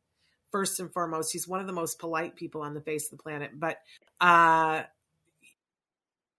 [0.51, 1.33] first and foremost.
[1.33, 3.79] He's one of the most polite people on the face of the planet but
[4.21, 4.83] uh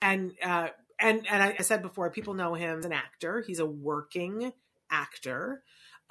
[0.01, 0.67] and uh
[0.99, 3.43] and and I, I said before people know him as an actor.
[3.45, 4.53] He's a working
[4.89, 5.63] actor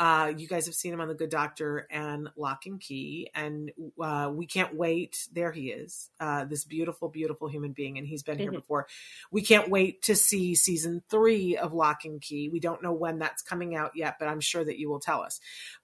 [0.02, 3.70] uh, you guys have seen him on The Good Doctor and Locke and Key, and
[4.02, 5.28] uh, we can't wait.
[5.32, 8.42] There he is, uh, this beautiful, beautiful human being, and he's been mm-hmm.
[8.42, 8.88] here before.
[9.30, 12.48] We can't wait to see season three of Locke and Key.
[12.48, 15.22] We don't know when that's coming out yet, but I'm sure that you will tell
[15.22, 15.38] us.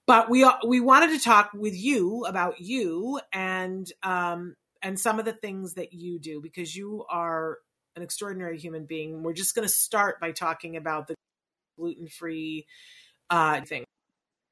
[0.05, 5.23] But we we wanted to talk with you about you and um, and some of
[5.23, 7.59] the things that you do because you are
[7.95, 9.23] an extraordinary human being.
[9.23, 11.15] We're just going to start by talking about the
[11.77, 12.67] gluten free
[13.29, 13.85] uh, thing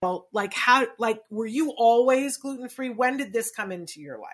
[0.02, 4.18] well like how like were you always gluten free when did this come into your
[4.18, 4.30] life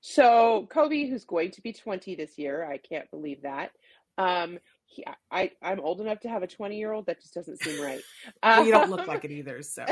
[0.00, 3.70] so Coby who's going to be 20 this year i can't believe that
[4.16, 4.58] um
[4.88, 7.06] he, I, I'm old enough to have a 20 year old.
[7.06, 8.00] That just doesn't seem right.
[8.42, 9.62] well, you don't look like it either.
[9.62, 9.84] So,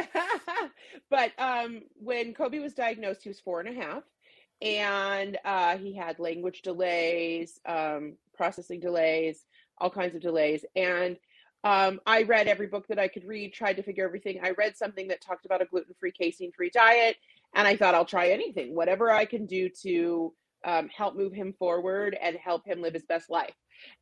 [1.10, 4.02] but um, when Coby was diagnosed, he was four and a half,
[4.62, 9.44] and uh, he had language delays, um, processing delays,
[9.78, 11.18] all kinds of delays, and
[11.66, 14.38] um, I read every book that I could read, tried to figure everything.
[14.40, 17.16] I read something that talked about a gluten free, casein free diet,
[17.56, 20.32] and I thought I'll try anything, whatever I can do to
[20.64, 23.54] um, help move him forward and help him live his best life.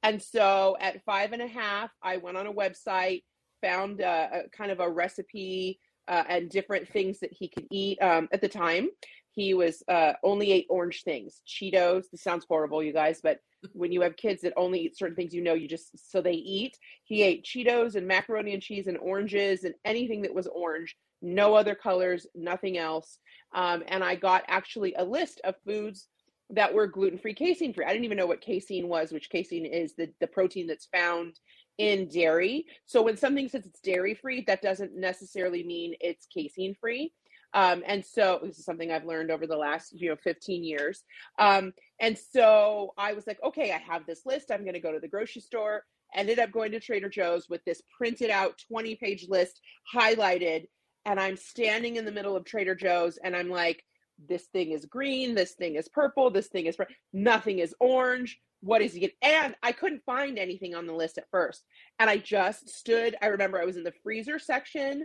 [0.02, 3.22] And so at five and a half, I went on a website,
[3.62, 7.96] found a, a kind of a recipe uh, and different things that he could eat.
[8.02, 8.90] Um, at the time,
[9.34, 12.04] he was uh, only ate orange things, Cheetos.
[12.10, 13.40] This sounds horrible, you guys, but
[13.72, 16.32] when you have kids that only eat certain things, you know, you just so they
[16.32, 16.78] eat.
[17.04, 21.54] He ate Cheetos and macaroni and cheese and oranges and anything that was orange, no
[21.54, 23.18] other colors, nothing else.
[23.54, 26.08] Um, and I got actually a list of foods
[26.50, 27.84] that were gluten free, casein free.
[27.84, 31.40] I didn't even know what casein was, which casein is the, the protein that's found
[31.78, 32.66] in dairy.
[32.86, 37.12] So when something says it's dairy free, that doesn't necessarily mean it's casein free.
[37.54, 41.04] Um, and so this is something I've learned over the last, you know, 15 years.
[41.38, 44.50] Um, and so I was like, okay, I have this list.
[44.50, 45.84] I'm going to go to the grocery store
[46.14, 49.60] ended up going to Trader Joe's with this printed out 20 page list
[49.92, 50.66] highlighted.
[51.04, 53.84] And I'm standing in the middle of Trader Joe's and I'm like,
[54.28, 56.76] this thing is green, this thing is purple, this thing is
[57.12, 58.38] nothing is orange.
[58.60, 59.12] What is it?
[59.20, 61.64] And I couldn't find anything on the list at first.
[61.98, 65.04] And I just stood, I remember I was in the freezer section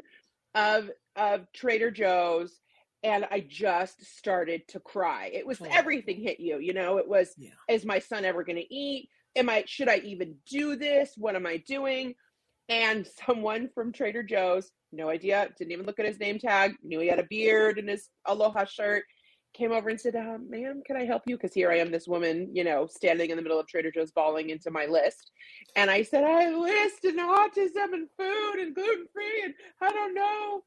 [0.56, 0.90] of
[1.20, 2.60] of Trader Joe's
[3.04, 5.32] and I just started to cry.
[5.34, 5.68] It was oh.
[5.70, 6.98] everything hit you, you know.
[6.98, 7.52] It was yeah.
[7.70, 9.10] is my son ever going to eat?
[9.36, 11.14] Am I should I even do this?
[11.16, 12.16] What am I doing?
[12.68, 17.00] And someone from Trader Joe's, no idea, didn't even look at his name tag, knew
[17.00, 19.06] he had a beard and his aloha shirt,
[19.56, 22.08] came over and said, uh, "Ma'am, can I help you?" Because here I am, this
[22.08, 25.32] woman, you know, standing in the middle of Trader Joe's, bawling into my list.
[25.76, 30.14] And I said, "I list and autism and food and gluten free, and I don't
[30.14, 30.64] know."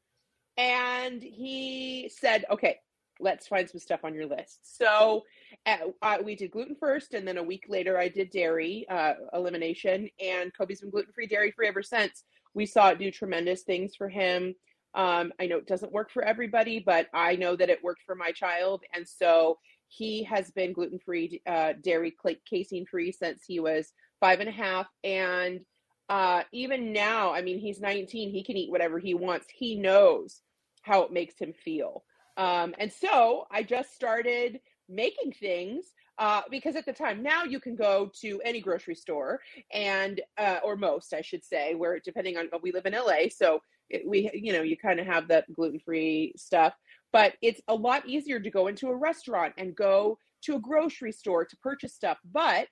[0.57, 2.77] And he said, "Okay,
[3.19, 5.23] let's find some stuff on your list." So
[5.65, 10.09] uh, we did gluten first, and then a week later, I did dairy uh, elimination.
[10.19, 12.23] And Coby's been gluten free, dairy free ever since.
[12.53, 14.55] We saw it do tremendous things for him.
[14.95, 18.13] Um, I know it doesn't work for everybody, but I know that it worked for
[18.15, 22.15] my child, and so he has been gluten free, uh, dairy
[22.49, 25.61] casein free since he was five and a half, and
[26.09, 29.47] uh, even now, I mean, he's 19, he can eat whatever he wants.
[29.53, 30.41] He knows
[30.81, 32.03] how it makes him feel.
[32.37, 35.85] Um, and so I just started making things
[36.19, 39.39] uh, because at the time now you can go to any grocery store
[39.71, 43.59] and uh, or most I should say where depending on we live in LA so
[43.89, 46.73] it, we you know you kind of have that gluten free stuff
[47.11, 51.11] but it's a lot easier to go into a restaurant and go to a grocery
[51.11, 52.67] store to purchase stuff but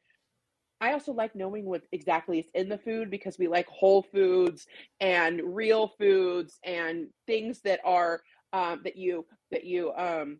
[0.82, 4.66] I also like knowing what exactly is in the food because we like whole foods
[5.00, 8.22] and real foods and things that are
[8.52, 10.40] um, that you that you um,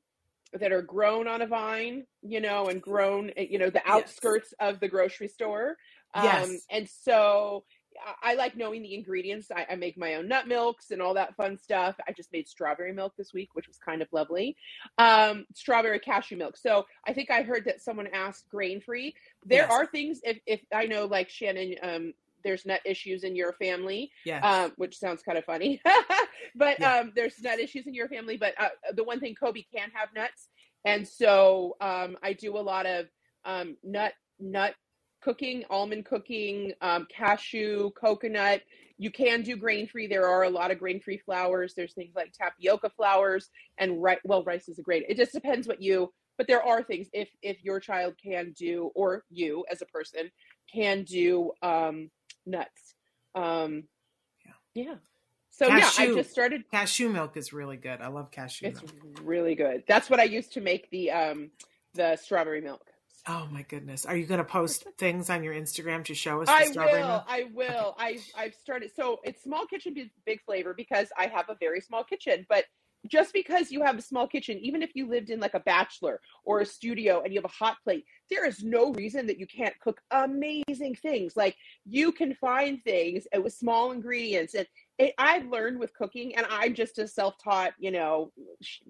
[0.54, 4.74] that are grown on a vine, you know, and grown, you know, the outskirts yes.
[4.74, 5.78] of the grocery store.
[6.14, 6.52] Um, yes.
[6.70, 7.64] And so
[8.24, 9.52] I like knowing the ingredients.
[9.56, 11.96] I, I, make my own nut milks and all that fun stuff.
[12.08, 14.56] I just made strawberry milk this week, which was kind of lovely.
[14.98, 16.58] Um, strawberry cashew milk.
[16.58, 19.16] So I think I heard that someone asked grain free.
[19.46, 19.72] There yes.
[19.72, 22.14] are things if, if I know like Shannon, um,
[22.44, 24.44] there's nut issues in your family, yes.
[24.44, 25.82] um, which sounds kind of funny,
[26.56, 26.98] but yeah.
[26.98, 28.38] um, there's nut issues in your family.
[28.38, 30.50] But uh, the one thing Coby can have nuts,
[30.86, 33.06] and so um, I do a lot of
[33.46, 34.74] um, nut nut
[35.22, 38.62] cooking, almond cooking, um, cashew, coconut.
[38.98, 40.08] You can do grain free.
[40.08, 41.74] There are a lot of grain free flours.
[41.76, 44.20] There's things like tapioca flours and right.
[44.24, 45.06] Well, rice is a great.
[45.08, 46.12] It just depends what you.
[46.38, 50.32] But there are things if if your child can do, or you as a person
[50.74, 52.10] can do um,
[52.46, 52.96] nuts.
[53.36, 53.84] Um,
[54.46, 54.84] yeah.
[54.84, 54.96] Yeah.
[55.52, 56.64] So cashew, yeah, I just started.
[56.72, 58.02] Cashew milk is really good.
[58.02, 58.68] I love cashew.
[58.68, 59.20] It's milk.
[59.24, 59.84] really good.
[59.88, 61.52] That's what I used to make the um
[61.94, 62.91] the strawberry milk.
[63.28, 64.06] Oh my goodness!
[64.06, 66.50] Are you going to post things on your Instagram to show us?
[66.50, 67.08] I will.
[67.08, 67.24] Milk?
[67.28, 67.96] I will.
[68.00, 68.06] Okay.
[68.06, 68.92] I've I've started.
[68.96, 69.96] So it's small kitchen,
[70.26, 72.46] big flavor because I have a very small kitchen.
[72.50, 72.66] But
[73.08, 76.20] just because you have a small kitchen, even if you lived in like a bachelor
[76.44, 79.48] or a studio and you have a hot plate, there is no reason that you
[79.48, 81.36] can't cook amazing things.
[81.36, 81.56] Like
[81.86, 84.68] you can find things uh, with small ingredients and
[85.02, 88.32] it, I've learned with cooking, and I'm just a self-taught, you know,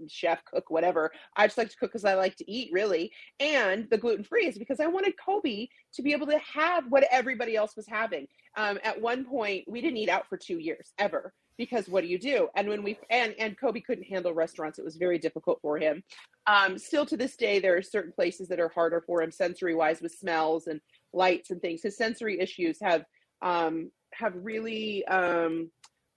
[0.10, 1.10] chef, cook, whatever.
[1.38, 3.14] I just like to cook because I like to eat, really.
[3.40, 7.08] And the gluten free is because I wanted Coby to be able to have what
[7.10, 8.28] everybody else was having.
[8.58, 12.10] Um, at one point, we didn't eat out for two years ever because what do
[12.10, 12.50] you do?
[12.56, 16.04] And when we and and Coby couldn't handle restaurants; it was very difficult for him.
[16.46, 19.76] Um, still to this day, there are certain places that are harder for him sensory
[19.76, 20.82] wise with smells and
[21.14, 21.84] lights and things.
[21.84, 23.06] His sensory issues have
[23.42, 25.70] um, have really um,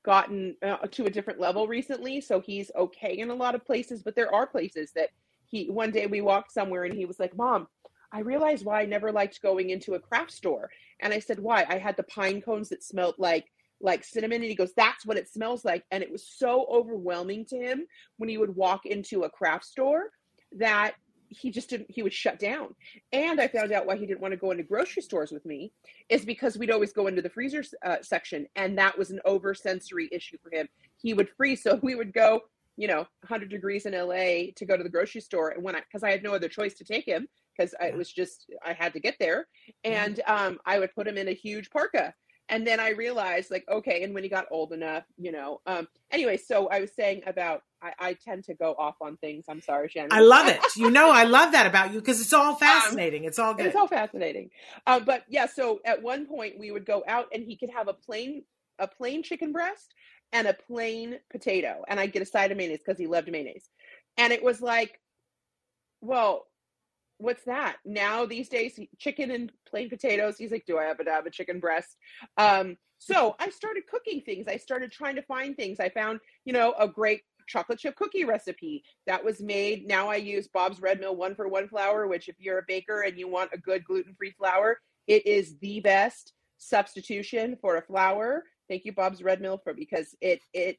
[0.05, 4.03] gotten uh, to a different level recently so he's okay in a lot of places
[4.03, 5.09] but there are places that
[5.47, 7.67] he one day we walked somewhere and he was like mom
[8.13, 10.71] i realized why i never liked going into a craft store.
[11.01, 11.67] And i said why?
[11.69, 13.47] I had the pine cones that smelled like
[13.81, 15.85] like cinnamon and he goes that's what it smells like.
[15.91, 17.87] And it was so overwhelming to him
[18.17, 20.11] when he would walk into a craft store
[20.57, 20.95] that
[21.35, 22.75] he just didn't he would shut down.
[23.13, 25.73] And i found out why he didn't want to go into grocery stores with me
[26.09, 29.55] is because we'd always go into the freezer uh, section and that was an over
[29.55, 30.69] sensory issue for him.
[31.01, 32.43] He would freeze so we would go
[32.77, 35.81] you know 100 degrees in la to go to the grocery store and when i
[35.81, 38.93] because i had no other choice to take him because it was just i had
[38.93, 39.47] to get there.
[39.85, 42.15] And um, i would put him in a huge parka
[42.49, 45.89] and then i realized like okay and when he got old enough you know um
[46.11, 49.45] anyway so i was saying about i, I tend to go off on things.
[49.49, 50.13] I'm sorry shannon.
[50.13, 50.61] I love it.
[50.77, 53.23] You know i love that about you because it's all um, fascinating.
[53.23, 53.67] Um, it's all good.
[53.67, 54.51] it's all fascinating.
[54.87, 57.89] Uh, but yeah so at one point we would go out and he could have
[57.89, 58.45] a plain
[58.79, 59.95] a plain chicken breast
[60.33, 61.85] and a plain potato.
[61.89, 63.69] And i'd get a side of mayonnaise because he loved mayonnaise.
[64.17, 65.01] And it was like
[66.01, 66.47] well
[67.19, 67.77] what's that?
[67.85, 70.37] Now these days, chicken and plain potatoes.
[70.37, 71.97] He's like, do I have to have a chicken breast?
[72.37, 74.47] Um, so I started cooking things.
[74.49, 75.81] I started trying to find things.
[75.81, 79.87] I found, you know, a great chocolate chip cookie recipe that was made.
[79.87, 83.03] Now I use Bob's Red Mill one for one flour, which if you're a baker
[83.03, 88.45] and you want a good gluten-free flour, it is the best substitution for a flour.
[88.69, 90.79] Thank you, Bob's Red Mill, for because it it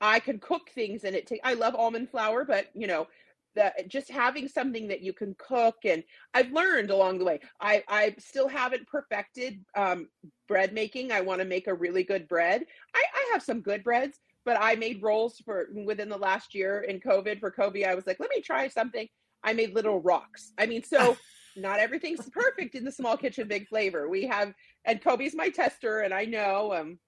[0.00, 3.08] I could cook things and it take I love almond flour, but you know,
[3.54, 6.02] the just having something that you can cook and
[6.34, 7.40] I've learned along the way.
[7.60, 10.08] I I still haven't perfected um,
[10.46, 11.12] bread making.
[11.12, 12.64] I want to make a really good bread.
[12.94, 16.80] I, I have some good breads, but I made rolls for within the last year
[16.80, 17.86] in COVID for Coby.
[17.86, 19.08] I was like, let me try something.
[19.42, 20.52] I made little rocks.
[20.58, 21.16] I mean, so
[21.56, 24.08] not everything's perfect in the small kitchen, big flavor.
[24.08, 24.52] We have,
[24.84, 26.98] and Coby's my tester, and I know um,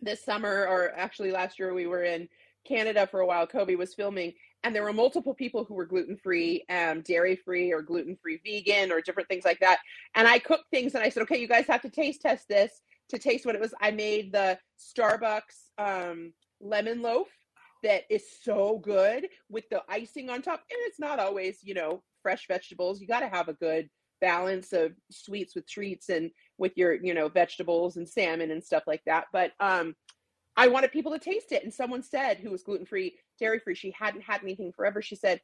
[0.00, 2.28] this summer, or actually last year, we were in
[2.66, 3.46] Canada for a while.
[3.46, 4.32] Coby was filming,
[4.64, 8.40] and there were multiple people who were gluten free, um, dairy free, or gluten free
[8.44, 9.78] vegan, or different things like that.
[10.14, 12.72] And I cooked things, and I said, okay, you guys have to taste test this
[13.10, 13.74] to taste what it was.
[13.80, 17.28] I made the Starbucks um, lemon loaf
[17.82, 22.02] that is so good with the icing on top, and it's not always, you know,
[22.22, 23.00] fresh vegetables.
[23.00, 23.90] You got to have a good
[24.20, 28.84] balance of sweets with treats and with your, you know, vegetables and salmon and stuff
[28.86, 29.26] like that.
[29.32, 29.94] But um,
[30.56, 31.64] I wanted people to taste it.
[31.64, 35.02] And someone said, who was gluten free, dairy free, she hadn't had anything forever.
[35.02, 35.40] She said,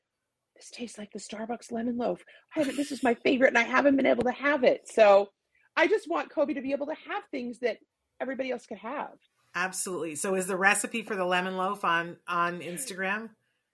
[0.57, 2.25] This tastes like the Starbucks lemon loaf.
[2.55, 4.89] I haven't, this is my favorite, and I haven't been able to have it.
[4.89, 5.29] So
[5.77, 7.79] I just want Coby to be able to have things that
[8.21, 9.15] everybody else could have.
[9.55, 10.15] Absolutely.
[10.15, 13.31] So is the recipe for the lemon loaf on on Instagram?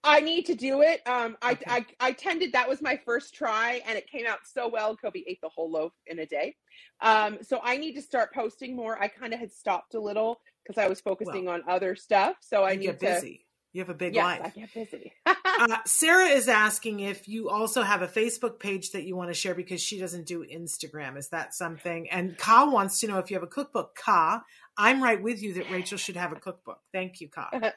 [0.07, 1.01] I need to do it.
[1.07, 1.65] Um, I, okay.
[1.67, 4.97] I, I tended that was my first try, and it came out so well.
[4.97, 6.55] Coby ate the whole loaf in a day.
[7.01, 9.03] Um, so I need to start posting more.
[9.03, 12.37] I kind of had stopped a little because I was focusing well, on other stuff.
[12.41, 13.47] So I need get to busy.
[13.73, 14.41] You have a big yes, life.
[14.43, 15.13] I get busy.
[15.27, 19.35] uh, Sarah is asking if you also have a Facebook page that you want to
[19.35, 21.19] share because she doesn't do Instagram.
[21.19, 22.09] Is that something?
[22.09, 23.95] And Ka wants to know if you have a cookbook.
[23.95, 24.43] Ka,
[24.79, 26.81] I'm right with you that Rachel should have a cookbook.
[26.93, 27.51] Thank you, Ka.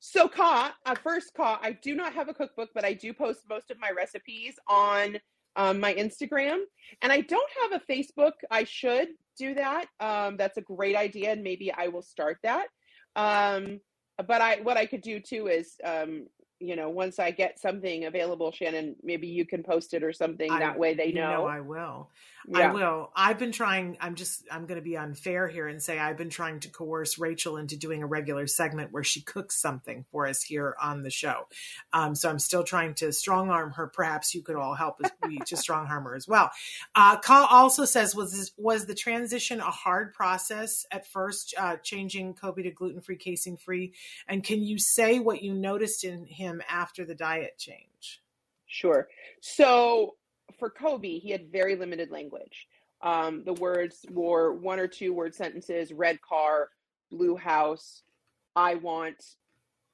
[0.00, 3.42] so, Ka, uh, first, Ka, I do not have a cookbook, but I do post
[3.48, 5.18] most of my recipes on
[5.54, 6.62] um, my Instagram.
[7.00, 8.32] And I don't have a Facebook.
[8.50, 9.86] I should do that.
[10.00, 12.66] Um, that's a great idea, and maybe I will start that.
[13.16, 13.80] Um,
[14.26, 16.26] but I, what I could do too is um,
[16.66, 20.50] you know, once I get something available, Shannon, maybe you can post it or something.
[20.50, 21.30] I, that way they know.
[21.30, 22.10] know I will.
[22.46, 22.70] Yeah.
[22.70, 23.10] I will.
[23.16, 26.28] I've been trying, I'm just, I'm going to be unfair here and say I've been
[26.28, 30.42] trying to coerce Rachel into doing a regular segment where she cooks something for us
[30.42, 31.46] here on the show.
[31.94, 33.86] Um, so I'm still trying to strong arm her.
[33.86, 36.50] Perhaps you could all help me to strong arm her as well.
[36.94, 41.76] Uh, Kyle also says, was this, was the transition a hard process at first, uh,
[41.76, 43.94] changing Coby to gluten free, casein free?
[44.28, 48.22] And can you say what you noticed in him after the diet change?
[48.66, 49.08] Sure.
[49.40, 50.14] So
[50.58, 52.68] for Coby, he had very limited language.
[53.02, 56.70] Um, the words were one or two word sentences, red car,
[57.10, 58.02] blue house,
[58.56, 59.22] I want,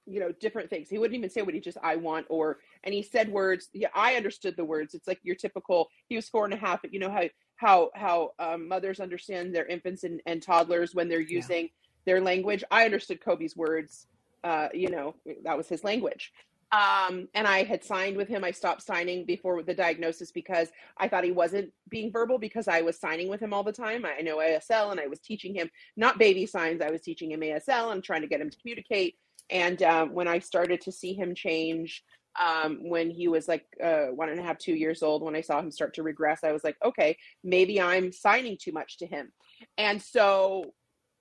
[0.06, 0.88] you know, different things.
[0.88, 3.68] He wouldn't even say what he just I want or and he said words.
[3.72, 4.94] Yeah, I understood the words.
[4.94, 7.24] It's like your typical he was four and a half, but you know how
[7.56, 11.70] how how um, mothers understand their infants and, and toddlers when they're using yeah.
[12.06, 12.64] their language.
[12.70, 14.06] I understood Coby's words.
[14.42, 16.32] Uh, you know, that was his language.
[16.72, 18.44] Um, and I had signed with him.
[18.44, 22.82] I stopped signing before the diagnosis because I thought he wasn't being verbal because I
[22.82, 24.04] was signing with him all the time.
[24.04, 26.80] I know ASL and I was teaching him not baby signs.
[26.80, 29.16] I was teaching him ASL and trying to get him to communicate.
[29.50, 32.04] And um, when I started to see him change,
[32.40, 35.40] um, when he was like uh, one and a half, two years old, when I
[35.40, 39.06] saw him start to regress, I was like, okay, maybe I'm signing too much to
[39.06, 39.32] him.
[39.76, 40.72] And so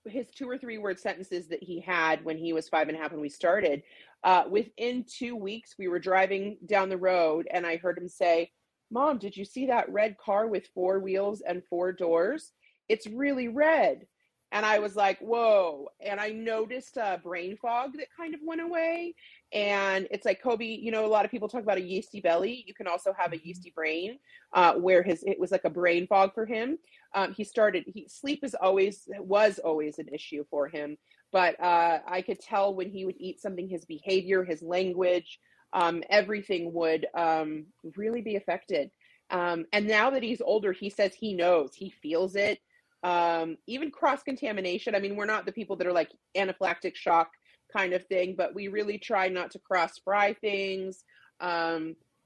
[0.07, 3.01] his two or three word sentences that he had when he was five and a
[3.01, 3.83] half when we started
[4.23, 8.51] uh, within two weeks, we were driving down the road and I heard him say,
[8.91, 12.51] Mom, did you see that red car with four wheels and four doors?
[12.87, 14.07] It's really red.
[14.51, 15.89] And I was like, whoa.
[15.99, 19.13] And I noticed a brain fog that kind of went away.
[19.53, 22.63] And it's like Coby, you know, a lot of people talk about a yeasty belly.
[22.65, 23.47] You can also have a mm-hmm.
[23.47, 24.17] yeasty brain,
[24.53, 26.79] uh, where his it was like a brain fog for him.
[27.13, 30.97] Um, he started he sleep is always was always an issue for him
[31.31, 35.39] but uh, I could tell when he would eat something, his behavior, his language,
[35.73, 37.65] um, everything would um,
[37.95, 38.89] really be affected.
[39.29, 42.59] Um, and now that he's older, he says he knows, he feels it.
[43.03, 44.95] Um, even cross contamination.
[44.95, 47.29] I mean, we're not the people that are like anaphylactic shock
[47.71, 51.03] kind of thing, but we really try not to cross fry things.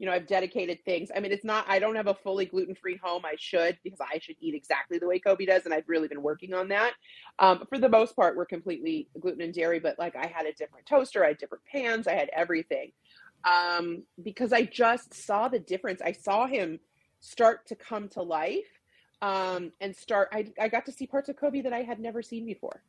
[0.04, 1.12] You know, I've dedicated things.
[1.16, 3.24] I mean, it's not, I don't have a fully gluten free home.
[3.24, 5.64] I should because I should eat exactly the way Coby does.
[5.64, 6.92] And I've really been working on that.
[7.40, 10.52] Um, for the most part, we're completely gluten and dairy, but like I had a
[10.52, 12.92] different toaster, I had different pans, I had everything
[13.46, 16.02] um, because I just saw the difference.
[16.02, 16.82] I saw him
[17.22, 18.68] start to come to life
[19.22, 20.28] um, and start.
[20.34, 22.84] I, I got to see parts of Coby that I had never seen before.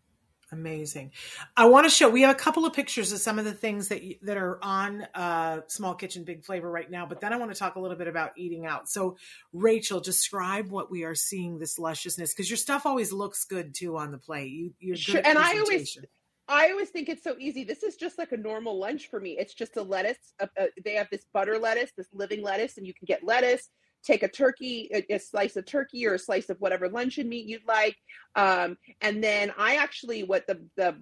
[0.52, 1.12] Amazing.
[1.56, 2.08] I want to show.
[2.08, 5.06] We have a couple of pictures of some of the things that that are on
[5.14, 7.06] uh, Small Kitchen Big Flavor right now.
[7.06, 8.88] But then I want to talk a little bit about eating out.
[8.88, 9.16] So,
[9.52, 13.96] Rachel, describe what we are seeing this lusciousness because your stuff always looks good too
[13.96, 14.52] on the plate.
[14.52, 15.98] You, you're sure, and I always.
[16.46, 17.64] I always think it's so easy.
[17.64, 19.36] This is just like a normal lunch for me.
[19.38, 20.18] It's just a lettuce.
[20.38, 23.70] A, a, they have this butter lettuce, this living lettuce, and you can get lettuce,
[24.04, 27.46] take a turkey, a, a, slice of turkey or a slice of whatever luncheon meat
[27.46, 27.96] you'd like.
[28.36, 30.96] Um, and then I actually, what the, the,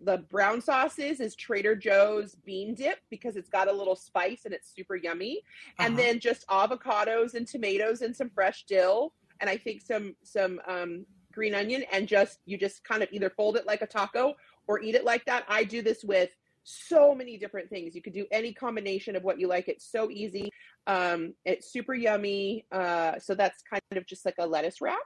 [0.00, 4.46] the brown sauce is, is Trader Joe's bean dip because it's got a little spice
[4.46, 5.42] and it's super yummy.
[5.78, 5.86] Uh-huh.
[5.86, 9.12] And then just avocados and tomatoes and some fresh dill.
[9.40, 13.30] And I think some, some, um, green onion and just, you just kind of either
[13.30, 14.34] fold it like a taco
[14.66, 15.44] or eat it like that.
[15.48, 16.30] I do this with
[16.68, 17.94] so many different things.
[17.94, 19.68] You could do any combination of what you like.
[19.68, 20.50] It's so easy.
[20.86, 22.66] Um, it's super yummy.
[22.70, 24.98] Uh, so that's kind of just like a lettuce wrap.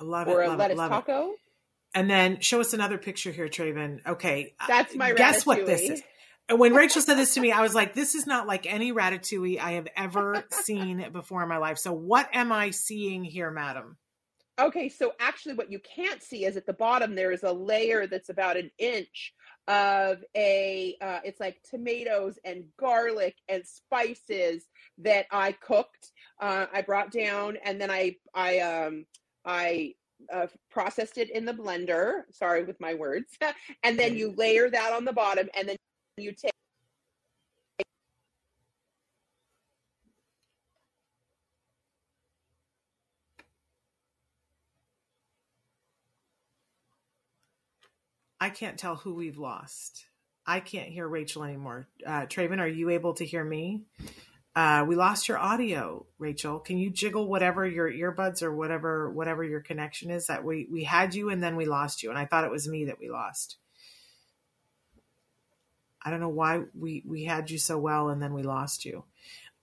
[0.00, 0.48] I love or it.
[0.48, 1.30] Or a lettuce taco.
[1.30, 1.36] It.
[1.94, 3.98] And then show us another picture here, Traven.
[4.06, 4.54] Okay.
[4.66, 6.02] That's my Guess what this is.
[6.48, 8.92] And when Rachel said this to me, I was like, this is not like any
[8.92, 11.78] ratatouille I have ever seen before in my life.
[11.78, 13.96] So what am I seeing here, madam?
[14.60, 18.06] Okay, so actually what you can't see is at the bottom there is a layer
[18.06, 19.32] that's about an inch
[19.68, 24.64] of a uh, it's like tomatoes and garlic and spices
[24.98, 26.12] that I cooked.
[26.40, 29.06] Uh, I brought down and then I I um
[29.44, 29.94] I
[30.32, 32.22] uh, processed it in the blender.
[32.30, 33.36] Sorry with my words.
[33.82, 35.76] and then you layer that on the bottom, and then
[36.18, 36.52] you take.
[48.42, 50.06] I can't tell who we've lost.
[50.44, 51.86] I can't hear Rachel anymore.
[52.04, 53.82] Uh, Traven, are you able to hear me?
[54.56, 56.58] Uh, we lost your audio, Rachel.
[56.58, 60.26] Can you jiggle whatever your earbuds or whatever whatever your connection is?
[60.26, 62.66] That we we had you and then we lost you, and I thought it was
[62.66, 63.58] me that we lost.
[66.04, 69.04] I don't know why we we had you so well and then we lost you.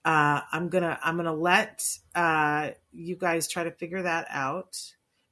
[0.06, 4.80] Uh, I'm gonna I'm gonna let uh, you guys try to figure that out.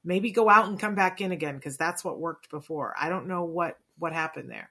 [0.08, 2.96] Maybe go out and come back in again because that's what worked before.
[2.98, 4.70] I don't know what what happened there.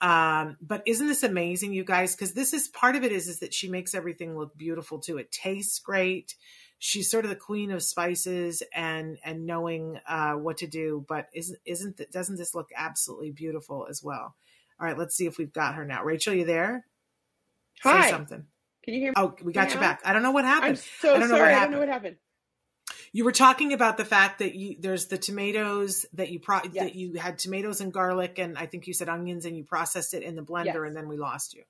[0.00, 2.16] Um, but isn't this amazing, you guys?
[2.16, 5.16] Because this is part of it is is that she makes everything look beautiful too.
[5.18, 6.34] It tastes great.
[6.80, 11.06] She's sort of the queen of spices and and knowing uh, what to do.
[11.08, 14.34] But isn't isn't that doesn't this look absolutely beautiful as well?
[14.80, 16.02] All right, let's see if we've got her now.
[16.02, 16.84] Rachel, you there?
[17.84, 18.06] Hi.
[18.06, 18.44] Say something.
[18.82, 19.14] Can you hear me?
[19.16, 20.00] Oh, we got you back.
[20.04, 20.78] I don't know what happened.
[20.78, 21.54] I'm so I don't sorry.
[21.54, 22.16] I don't know what happened
[23.14, 26.84] you were talking about the fact that you there's the tomatoes that you pro- yes.
[26.84, 30.14] that you had tomatoes and garlic and I think you said onions and you processed
[30.14, 30.76] it in the blender yes.
[30.84, 31.62] and then we lost you.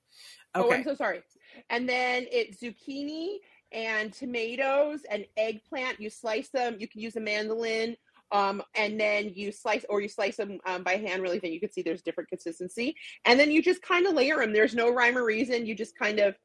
[0.57, 0.67] Okay.
[0.67, 1.21] Oh, I'm so sorry.
[1.69, 3.37] And then it's zucchini
[3.73, 6.01] and tomatoes and eggplant.
[6.01, 6.77] You slice them.
[6.79, 7.99] You can use a mandolin.
[8.33, 11.53] Um, and then you slice or you slice them um, by hand really thin.
[11.53, 12.97] You can see there's different consistency.
[13.27, 14.55] And then you just kind of layer them.
[14.55, 15.67] There's no rhyme or reason.
[15.67, 16.37] You just kind of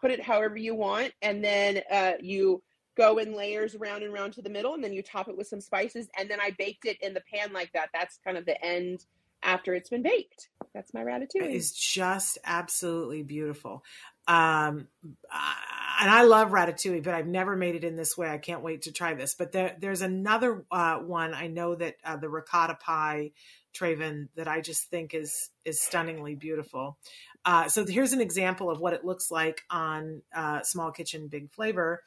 [0.00, 1.12] put it however you want.
[1.22, 2.60] And then uh, you
[2.98, 5.46] go in layers around and around to the middle and then you top it with
[5.46, 7.88] some spices and then I baked it in the pan like that.
[7.94, 9.06] That's kind of the end
[9.42, 10.48] after it's been baked.
[10.74, 11.54] That's my ratatouille.
[11.54, 13.84] It's just absolutely beautiful.
[14.26, 14.88] Um,
[16.00, 18.28] and I love ratatouille, but I've never made it in this way.
[18.28, 19.34] I can't wait to try this.
[19.34, 23.30] But there, there's another uh, one I know that uh, the ricotta pie,
[23.74, 26.98] Traven, that I just think is is stunningly beautiful.
[27.44, 31.50] Uh, so here's an example of what it looks like on uh, Small Kitchen Big
[31.50, 32.02] Flavor.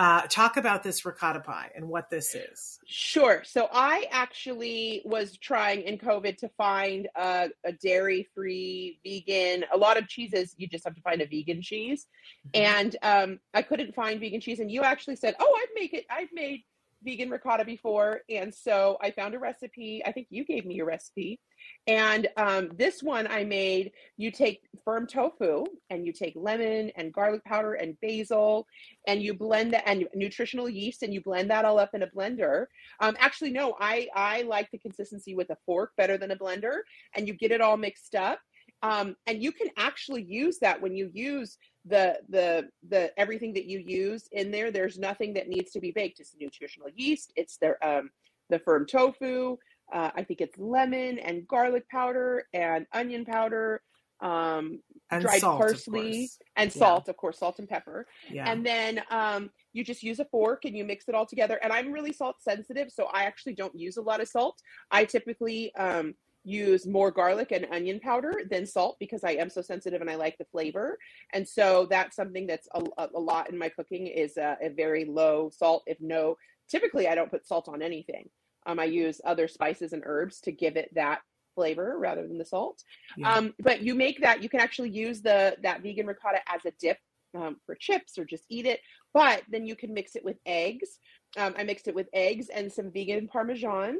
[0.00, 2.78] Uh, talk about this ricotta pie and what this is.
[2.86, 3.42] Sure.
[3.44, 9.66] So I actually was trying in COVID to find a, a dairy-free, vegan.
[9.70, 12.06] A lot of cheeses, you just have to find a vegan cheese,
[12.46, 12.62] mm-hmm.
[12.64, 14.58] and um, I couldn't find vegan cheese.
[14.58, 16.06] And you actually said, "Oh, I've make it.
[16.08, 16.62] I've made
[17.02, 20.02] vegan ricotta before," and so I found a recipe.
[20.06, 21.40] I think you gave me a recipe,
[21.86, 27.12] and um, this one I made, you take firm tofu and you take lemon and
[27.12, 28.66] garlic powder and basil
[29.06, 32.06] and you blend that and nutritional yeast and you blend that all up in a
[32.06, 32.66] blender.
[33.00, 36.80] Um, actually, no, I, I like the consistency with a fork better than a blender
[37.16, 38.40] and you get it all mixed up.
[38.82, 43.66] Um, and you can actually use that when you use the the the everything that
[43.66, 44.70] you use in there.
[44.70, 46.20] There's nothing that needs to be baked.
[46.20, 47.32] It's nutritional yeast.
[47.36, 48.10] It's their um,
[48.48, 49.58] the firm tofu
[49.92, 53.82] uh, I think it's lemon and garlic powder and onion powder,
[54.20, 54.80] um,
[55.10, 57.10] and dried salt, parsley and salt, yeah.
[57.10, 58.06] of course, salt and pepper.
[58.30, 58.50] Yeah.
[58.50, 61.58] And then um, you just use a fork and you mix it all together.
[61.62, 64.60] And I'm really salt sensitive, so I actually don't use a lot of salt.
[64.90, 66.14] I typically um,
[66.44, 70.14] use more garlic and onion powder than salt because I am so sensitive and I
[70.14, 70.98] like the flavor.
[71.32, 75.04] And so that's something that's a, a lot in my cooking is a, a, very
[75.04, 76.36] low salt, if no.
[76.70, 78.28] Typically, I don't put salt on anything.
[78.70, 81.20] Um, I use other spices and herbs to give it that
[81.54, 82.82] flavor rather than the salt.
[83.16, 83.32] Yeah.
[83.32, 86.72] Um, but you make that you can actually use the that vegan ricotta as a
[86.80, 86.98] dip
[87.34, 88.80] um, for chips or just eat it.
[89.12, 90.98] But then you can mix it with eggs.
[91.36, 93.98] Um, I mixed it with eggs and some vegan parmesan,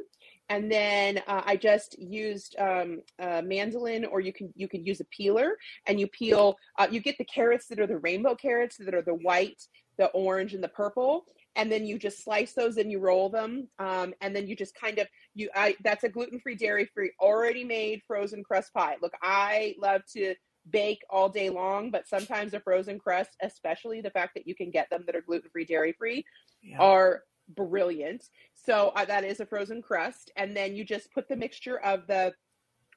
[0.49, 4.99] and then uh, I just used um, a mandolin, or you can you can use
[4.99, 5.57] a peeler,
[5.87, 6.57] and you peel.
[6.77, 9.61] Uh, you get the carrots that are the rainbow carrots that are the white,
[9.97, 11.25] the orange, and the purple,
[11.55, 14.75] and then you just slice those and you roll them, um, and then you just
[14.75, 15.49] kind of you.
[15.55, 18.97] I that's a gluten free, dairy free, already made frozen crust pie.
[19.01, 20.35] Look, I love to
[20.69, 24.71] bake all day long, but sometimes a frozen crust, especially the fact that you can
[24.71, 26.23] get them that are gluten free, dairy free,
[26.61, 26.77] yeah.
[26.79, 27.23] are
[27.55, 28.25] brilliant.
[28.53, 30.31] So uh, that is a frozen crust.
[30.35, 32.33] And then you just put the mixture of the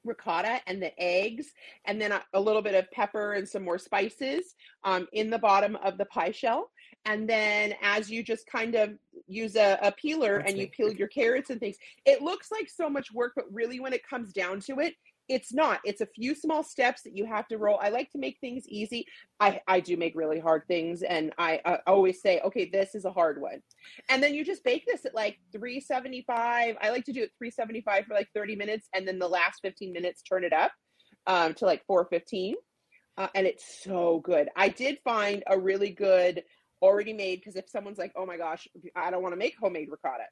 [0.03, 1.47] ricotta and the eggs,
[1.85, 4.53] and then a, a little bit of pepper and some more spices
[4.83, 6.69] um, in the bottom of the pie shell.
[7.05, 8.93] And then as you just kind of
[9.27, 12.89] use a, a peeler and you peel your carrots and things, it looks like so
[12.89, 14.95] much work, but really when it comes down to it,
[15.27, 15.79] it's not.
[15.83, 17.79] It's a few small steps that you have to roll.
[17.81, 19.07] I like to make things easy.
[19.39, 23.05] I i do make really hard things and i, I always say okay this is
[23.05, 23.61] a hard one.
[24.09, 28.05] And then you just bake this at like 375 i like to do it 375
[28.05, 30.71] for like 30 minutes and then the last 15 minutes turn it up
[31.27, 32.55] um, to like 415
[33.17, 34.49] uh, and it's so good.
[34.55, 36.43] I did find a really good
[36.81, 39.89] already made because if someone's like oh my gosh i don't want to make homemade
[39.89, 40.25] ricotta.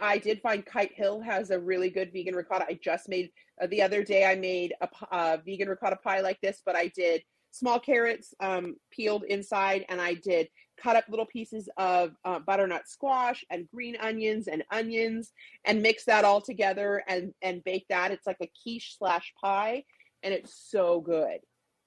[0.00, 2.66] I did find kite hill has a really good vegan ricotta.
[2.68, 3.30] I just made
[3.60, 6.88] uh, the other day i made a, a, vegan ricotta pie like this but i
[6.88, 12.38] did small carrots um, peeled inside and i did cut up little pieces of uh,
[12.38, 15.32] butternut squash and green onions and onions
[15.64, 18.10] and mix that all together and and bake that.
[18.10, 19.84] It's like a quiche slash pie
[20.22, 21.38] and it's so good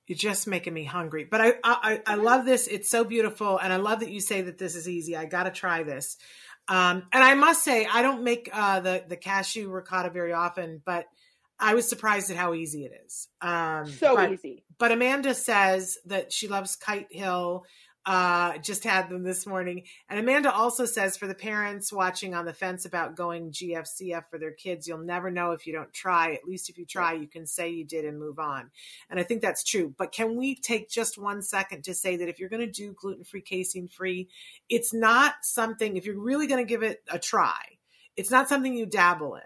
[0.10, 1.24] you're just making me hungry.
[1.24, 2.66] But I, I, I love this.
[2.66, 5.16] It's so beautiful, and I love that you say that this is easy.
[5.16, 6.18] I got to try this.
[6.68, 10.82] Um, and I must say, I don't make uh, the the cashew ricotta very often,
[10.84, 11.06] but
[11.60, 13.28] I was surprised at how easy it is.
[13.40, 14.64] Um, so but, easy.
[14.80, 17.66] But Amanda says that she loves Kite Hill
[18.06, 19.84] uh, just had them this morning.
[20.10, 24.40] And Amanda also says for the parents watching on the fence about going GFCF for
[24.40, 26.34] their kids, you'll never know if you don't try.
[26.34, 28.72] At least if you try, you can say you did and move on.
[29.10, 29.94] And I think that's true.
[29.98, 32.94] But can we take just one second to say that if you're going to do
[32.94, 34.30] gluten free, casein free,
[34.70, 37.62] it's not something, if you're really going to give it a try,
[38.16, 39.42] it's not something you dabble in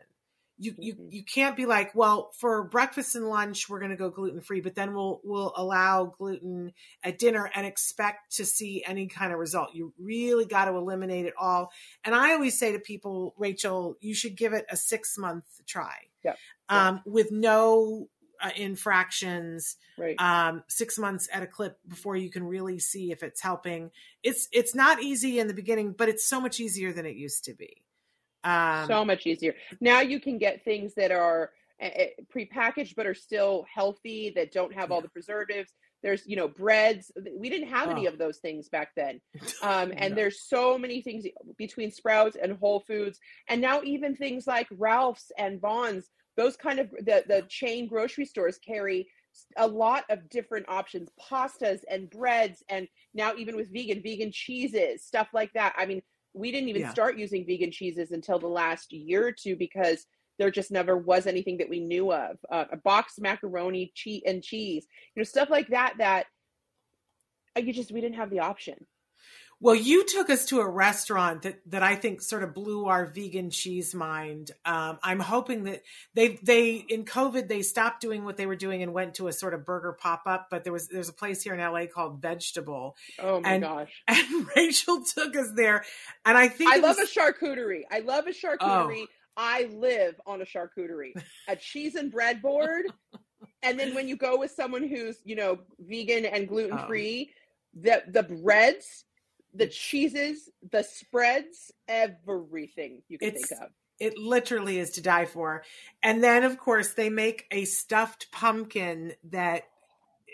[0.63, 1.07] you you mm-hmm.
[1.09, 4.61] you can't be like well for breakfast and lunch we're going to go gluten free
[4.61, 6.71] but then we'll we'll allow gluten
[7.03, 11.25] at dinner and expect to see any kind of result you really got to eliminate
[11.25, 11.71] it all
[12.05, 15.95] and i always say to people rachel you should give it a six month try
[16.23, 16.35] yeah.
[16.69, 18.07] um, with no
[18.41, 20.19] uh, infractions right.
[20.19, 23.89] um, six months at a clip before you can really see if it's helping
[24.21, 27.45] it's it's not easy in the beginning but it's so much easier than it used
[27.45, 27.82] to be
[28.43, 29.55] um, so much easier.
[29.81, 31.89] Now you can get things that are uh,
[32.33, 35.73] prepackaged but are still healthy that don't have all the preservatives.
[36.01, 37.11] There's, you know, breads.
[37.37, 37.91] We didn't have oh.
[37.91, 39.21] any of those things back then.
[39.63, 40.15] Um, and no.
[40.15, 41.25] there's so many things
[41.57, 43.17] between Sprouts and Whole Foods,
[43.47, 46.09] and now even things like Ralph's and Vons.
[46.35, 49.07] Those kind of the the chain grocery stores carry
[49.55, 55.03] a lot of different options, pastas and breads, and now even with vegan, vegan cheeses,
[55.03, 55.73] stuff like that.
[55.77, 56.01] I mean,
[56.33, 56.91] we didn't even yeah.
[56.91, 60.05] start using vegan cheeses until the last year or two because
[60.39, 62.37] there just never was anything that we knew of.
[62.51, 65.93] Uh, a boxed macaroni, cheese and cheese, you know, stuff like that.
[65.99, 66.25] That
[67.55, 68.75] uh, you just we didn't have the option.
[69.63, 73.05] Well, you took us to a restaurant that, that I think sort of blew our
[73.05, 74.51] vegan cheese mind.
[74.65, 75.83] Um, I'm hoping that
[76.13, 79.31] they they in COVID they stopped doing what they were doing and went to a
[79.31, 80.47] sort of burger pop up.
[80.51, 82.97] But there was there's a place here in LA called Vegetable.
[83.17, 84.03] Oh my and, gosh!
[84.09, 85.85] And Rachel took us there,
[86.25, 87.83] and I think I love was, a charcuterie.
[87.89, 89.03] I love a charcuterie.
[89.03, 89.07] Oh.
[89.37, 91.13] I live on a charcuterie,
[91.47, 92.87] a cheese and bread board,
[93.63, 97.79] and then when you go with someone who's you know vegan and gluten free, oh.
[97.81, 99.05] the the breads
[99.53, 103.69] the cheeses, the spreads, everything you can it's, think of.
[103.99, 105.63] It literally is to die for.
[106.01, 109.63] And then, of course, they make a stuffed pumpkin that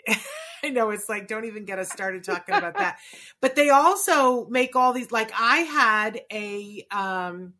[0.62, 2.98] I know it's like, don't even get us started talking about that.
[3.40, 7.54] But they also make all these, like, I had a, um,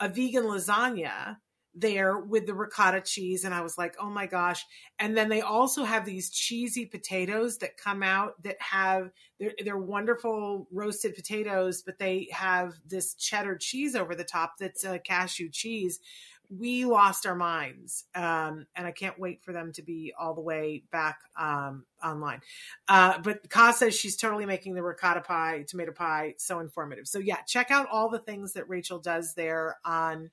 [0.00, 1.36] a vegan lasagna
[1.78, 4.64] there with the ricotta cheese and I was like, "Oh my gosh."
[4.98, 9.76] And then they also have these cheesy potatoes that come out that have they're, they're
[9.76, 15.50] wonderful roasted potatoes, but they have this cheddar cheese over the top that's a cashew
[15.50, 16.00] cheese
[16.50, 20.40] we lost our minds um, and i can't wait for them to be all the
[20.40, 22.40] way back um, online
[22.88, 27.18] uh, but ka says she's totally making the ricotta pie tomato pie so informative so
[27.18, 30.30] yeah check out all the things that rachel does there on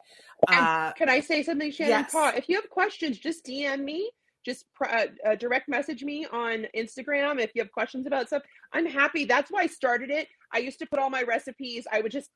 [0.47, 2.35] uh, can i say something shannon yes.
[2.37, 4.09] if you have questions just dm me
[4.43, 8.43] just uh, uh, direct message me on Instagram if you have questions about stuff.
[8.73, 9.25] I'm happy.
[9.25, 10.27] That's why I started it.
[10.51, 11.87] I used to put all my recipes.
[11.91, 12.29] I would just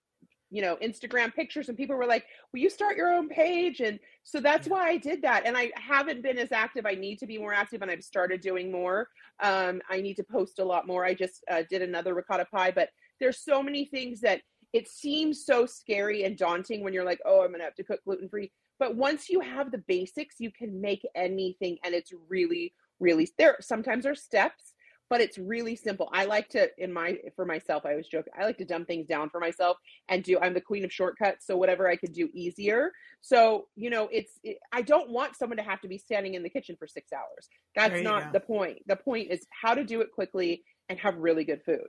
[0.50, 3.80] you know instagram pictures and people were like will you start your own page?
[3.80, 6.86] And so that's why i did that and i haven't been as active.
[6.86, 9.10] I need to be more active and i've started doing more.
[9.42, 11.06] Um, i need to post a lot more.
[11.06, 12.90] I just uh, did another ricotta pie but
[13.20, 14.42] there's so many things that
[14.74, 18.00] it seems so scary and daunting when you're like oh i'm gonna have to cook
[18.04, 22.74] gluten free but once you have the basics you can make anything and it's really
[23.00, 24.74] really there sometimes are steps
[25.10, 26.10] but it's really simple.
[26.12, 29.08] I like to, in my, for myself, I always joke, I like to dumb things
[29.08, 29.78] down for myself
[30.10, 31.46] and do, I'm the queen of shortcuts.
[31.46, 32.92] So whatever I could do easier.
[33.22, 36.44] So, you know, it's, it, I don't want someone to have to be standing in
[36.44, 37.48] the kitchen for six hours.
[37.76, 38.30] That's not go.
[38.34, 38.80] the point.
[38.88, 41.88] The point is how to do it quickly and have really good food.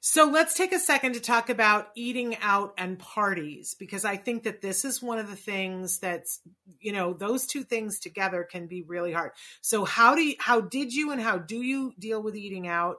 [0.00, 4.44] So let's take a second to talk about eating out and parties because I think
[4.44, 6.40] that this is one of the things that's
[6.80, 9.32] you know those two things together can be really hard.
[9.60, 12.98] So how do you, how did you and how do you deal with eating out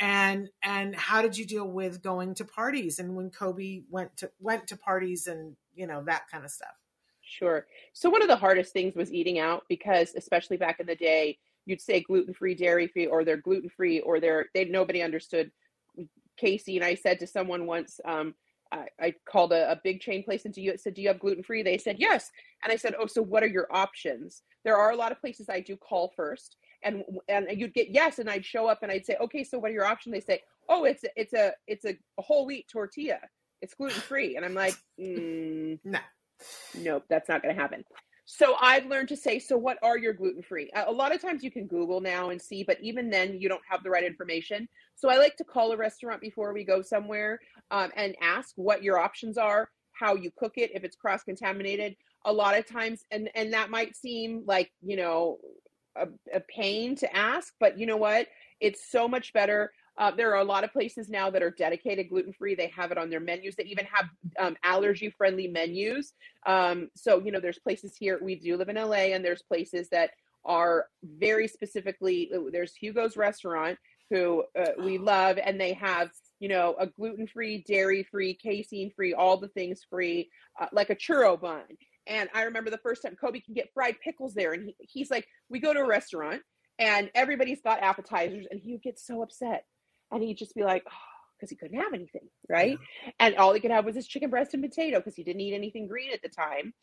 [0.00, 4.30] and and how did you deal with going to parties and when Coby went to
[4.40, 6.74] went to parties and you know that kind of stuff?
[7.22, 7.64] Sure.
[7.92, 11.38] So one of the hardest things was eating out because especially back in the day
[11.64, 15.52] you'd say gluten free, dairy free, or they're gluten free, or they're they nobody understood
[16.40, 18.34] Casey and I said to someone once, um,
[18.72, 20.76] I, I, called a, a, big chain place into you.
[20.76, 22.30] Said, "Do you have gluten free?" They said yes,
[22.62, 25.48] and I said, "Oh, so what are your options?" There are a lot of places
[25.48, 29.06] I do call first, and and you'd get yes, and I'd show up and I'd
[29.06, 31.84] say, "Okay, so what are your options?" They say, "Oh, it's a, it's a it's
[31.84, 33.18] a whole wheat tortilla.
[33.60, 35.98] It's gluten free," and I'm like, mm, "No,
[36.78, 37.84] nope, that's not going to happen."
[38.32, 40.70] So I've learned to say, so what are your gluten free?
[40.86, 43.60] A lot of times you can Google now and see, but even then you don't
[43.68, 44.68] have the right information.
[44.94, 47.40] So I like to call a restaurant before we go somewhere
[47.72, 51.96] um, and ask what your options are, how you cook it, if it's cross contaminated.
[52.24, 55.38] A lot of times, and and that might seem like you know
[55.96, 58.28] a, a pain to ask, but you know what?
[58.60, 62.08] It's so much better uh, there are a lot of places now that are dedicated
[62.08, 62.54] gluten free.
[62.54, 63.54] They have it on their menus.
[63.54, 64.06] They even have
[64.38, 66.14] um, allergy friendly menus.
[66.46, 69.90] Um, so, you know, there's places here, we do live in LA, and there's places
[69.90, 70.12] that
[70.46, 73.78] are very specifically, there's Hugo's restaurant
[74.08, 76.08] who uh, we love, and they have,
[76.40, 80.88] you know, a gluten free, dairy free, casein free, all the things free, uh, like
[80.88, 81.60] a churro bun.
[82.06, 85.10] And I remember the first time Coby can get fried pickles there, and he, he's
[85.10, 86.40] like, we go to a restaurant
[86.78, 89.64] and everybody's got appetizers, and he gets so upset
[90.10, 90.92] and he'd just be like, oh,
[91.36, 92.78] because he couldn't have anything, right?
[93.04, 93.10] Yeah.
[93.18, 95.54] And all he could have was his chicken breast and potato because he didn't eat
[95.54, 96.74] anything green at the time.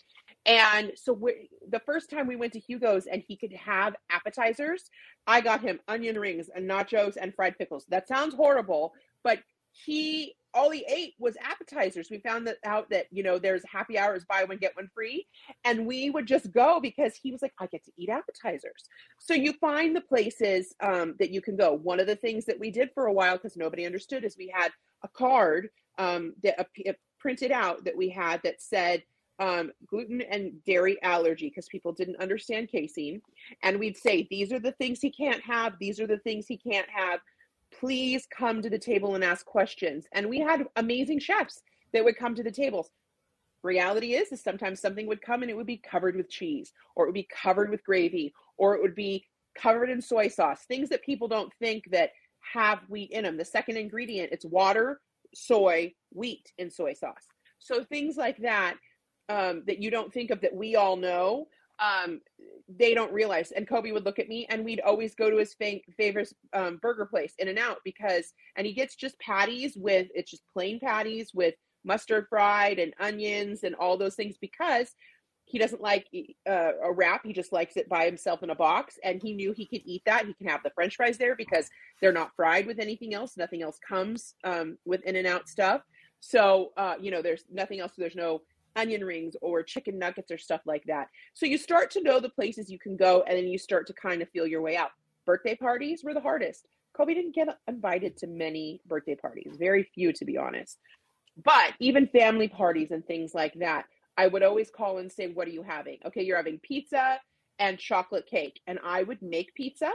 [0.46, 4.90] And so we, the first time we went to Hugo's and he could have appetizers,
[5.28, 7.86] I got him onion rings and nachos and fried pickles.
[7.90, 9.40] That sounds horrible, but
[9.86, 12.10] he all he ate was appetizers.
[12.10, 15.28] We found that out that you know there's happy hours buy one get one free,
[15.64, 18.84] and we would just go because he was like, I get to eat appetizers.
[19.20, 21.74] So you find the places um, that you can go.
[21.74, 24.52] One of the things that we did for a while because nobody understood is we
[24.54, 24.72] had
[25.04, 26.68] a card um, that
[27.20, 29.04] printed out that we had that said
[29.40, 33.22] um, gluten and dairy allergy because people didn't understand casein,
[33.62, 35.74] and we'd say these are the things he can't have.
[35.80, 37.20] These are the things he can't have
[37.80, 40.06] please come to the table and ask questions.
[40.14, 41.62] And we had amazing chefs
[41.94, 42.90] that would come to the tables.
[43.64, 47.06] Reality is, is sometimes something would come and it would be covered with cheese, or
[47.06, 49.26] it would be covered with gravy, or it would be
[49.58, 50.64] covered in soy sauce.
[50.68, 52.12] Things that people don't think that
[52.54, 53.38] have wheat in them.
[53.38, 55.02] The second ingredient, it's water,
[55.34, 57.26] soy, wheat and soy sauce.
[57.60, 58.76] So things like that
[59.30, 61.48] um, that you don't think of that we all know
[61.80, 62.22] um,
[62.68, 63.52] they don't realize.
[63.52, 66.78] And Coby would look at me, and we'd always go to his fa- favorite um,
[66.82, 70.80] burger place, In and Out, because and he gets just patties with it's just plain
[70.80, 74.94] patties with mustard fried and onions and all those things because
[75.46, 76.08] he doesn't like
[76.50, 77.26] uh, a wrap.
[77.26, 80.04] He just likes it by himself in a box, and he knew he could eat
[80.06, 80.26] that.
[80.26, 81.70] He can have the French fries there because
[82.02, 83.38] they're not fried with anything else.
[83.38, 85.82] Nothing else comes um, with In and Out stuff.
[86.20, 87.94] So uh, you know, there's nothing else.
[87.98, 88.42] There's no
[88.78, 91.10] onion rings or chicken nuggets or stuff like that.
[91.34, 93.94] So you start to know the places you can go and then you start to
[93.94, 94.92] kind of feel your way out.
[95.26, 96.68] Birthday parties were the hardest.
[96.98, 100.78] Coby didn't get invited to many birthday parties, very few to be honest.
[101.44, 103.86] But even family parties and things like that,
[104.18, 106.00] I would always call and say, What are you having?
[106.06, 107.20] Okay, you're having pizza
[107.60, 108.60] and chocolate cake.
[108.66, 109.92] And I would make pizza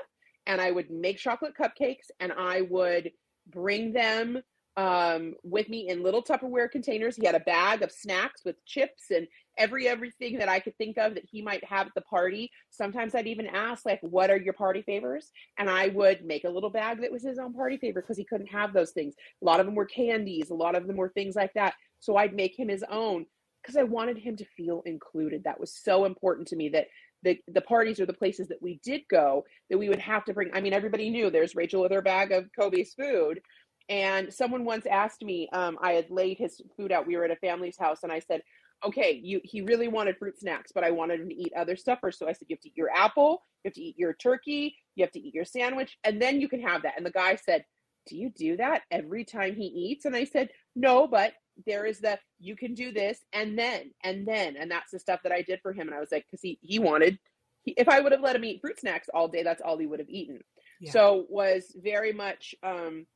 [0.46, 3.12] and I would make chocolate cupcakes and I would
[3.50, 4.42] bring them
[4.76, 7.16] um, with me in little Tupperware containers.
[7.16, 9.26] He had a bag of snacks with chips and
[9.58, 12.50] every everything that I could think of that he might have at the party.
[12.70, 15.30] Sometimes I'd even ask, like, what are your party favors?
[15.58, 18.24] And I would make a little bag that was his own party favor because he
[18.24, 19.14] couldn't have those things.
[19.42, 21.74] A lot of them were candies, a lot of them were things like that.
[22.00, 23.26] So I'd make him his own
[23.62, 25.44] because I wanted him to feel included.
[25.44, 26.86] That was so important to me that
[27.22, 30.34] the the parties or the places that we did go that we would have to
[30.34, 30.50] bring.
[30.52, 33.40] I mean, everybody knew there's Rachel with her bag of Coby's food.
[33.88, 37.06] And someone once asked me, um, I had laid his food out.
[37.06, 38.42] We were at a family's house, and I said,
[38.84, 41.98] okay, you he really wanted fruit snacks, but I wanted him to eat other stuff
[42.00, 42.18] first.
[42.18, 44.76] So I said, you have to eat your apple, you have to eat your turkey,
[44.94, 46.94] you have to eat your sandwich, and then you can have that.
[46.96, 47.64] And the guy said,
[48.08, 50.04] Do you do that every time he eats?
[50.04, 51.34] And I said, No, but
[51.66, 55.20] there is the you can do this and then and then and that's the stuff
[55.22, 55.88] that I did for him.
[55.88, 57.18] And I was like, because he he wanted
[57.62, 59.86] he, if I would have let him eat fruit snacks all day, that's all he
[59.86, 60.40] would have eaten.
[60.80, 60.92] Yeah.
[60.92, 63.06] So was very much um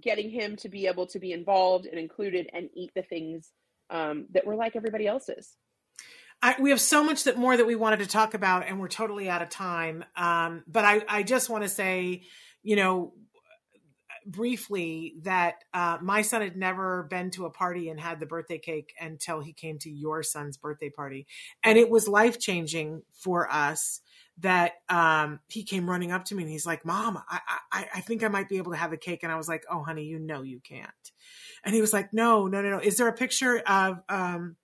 [0.00, 3.52] getting him to be able to be involved and included and eat the things
[3.90, 5.56] um, that were like everybody else's.
[6.40, 8.88] I, we have so much that more that we wanted to talk about, and we're
[8.88, 10.04] totally out of time.
[10.16, 12.22] Um, but I, I just want to say,
[12.62, 13.12] you know,
[14.24, 18.58] briefly that uh, my son had never been to a party and had the birthday
[18.58, 21.26] cake until he came to your son's birthday party,
[21.64, 24.00] and it was life changing for us.
[24.40, 27.40] That um, he came running up to me and he's like, "Mom, I,
[27.72, 29.64] I I think I might be able to have a cake," and I was like,
[29.70, 30.90] "Oh, honey, you know you can't."
[31.64, 32.78] And he was like, no, no, no, no.
[32.78, 34.56] Is there a picture of, um,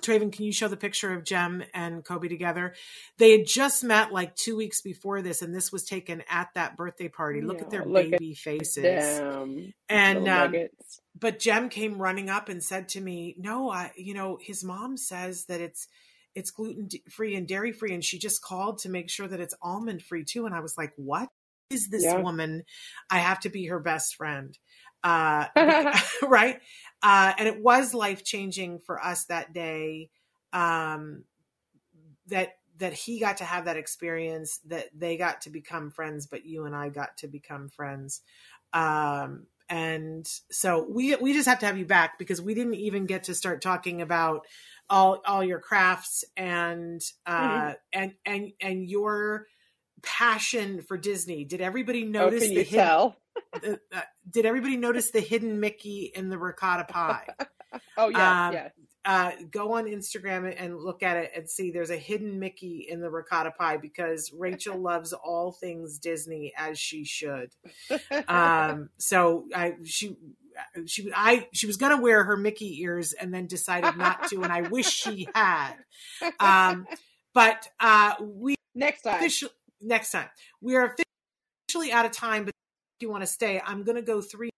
[0.00, 2.74] Traven, can you show the picture of Jem and Coby together?
[3.18, 6.76] They had just met like two weeks before this, and this was taken at that
[6.76, 7.42] birthday party.
[7.42, 9.18] Look yeah, at their look baby at faces.
[9.18, 9.74] Them.
[9.88, 10.54] And um,
[11.16, 14.96] but Jem came running up and said to me, "No, I, you know, his mom
[14.96, 15.86] says that it's
[16.34, 19.54] it's gluten free and dairy free, and she just called to make sure that it's
[19.62, 21.28] almond free too." And I was like, "What
[21.70, 22.20] is this yeah.
[22.20, 22.64] woman?
[23.10, 24.56] I have to be her best friend."
[25.04, 25.46] uh,
[26.22, 26.60] right?
[27.02, 30.10] Uh, and it was life changing for us that day.
[30.52, 31.24] Um,
[32.28, 36.46] that that he got to have that experience, that they got to become friends, but
[36.46, 38.22] you and I got to become friends.
[38.72, 43.06] Um, and so we we just have to have you back because we didn't even
[43.06, 44.46] get to start talking about
[44.92, 47.72] all all your crafts and uh, mm-hmm.
[47.94, 49.46] and and and your
[50.02, 51.44] passion for Disney.
[51.44, 53.12] Did everybody notice oh, the hidden,
[53.54, 57.26] uh, uh, did everybody notice the hidden Mickey in the ricotta pie?
[57.96, 58.68] oh yeah, um, yeah.
[59.04, 63.00] Uh, go on Instagram and look at it and see there's a hidden Mickey in
[63.00, 67.50] the ricotta pie because Rachel loves all things Disney as she should.
[68.28, 70.16] Um, so I she
[70.86, 74.52] she I she was gonna wear her Mickey ears and then decided not to, and
[74.52, 75.74] I wish she had.
[76.38, 76.86] Um,
[77.34, 79.20] but uh, we next time
[79.82, 80.28] next time.
[80.60, 80.94] We are
[81.68, 84.50] officially out of time, but if you want to stay, I'm going to go three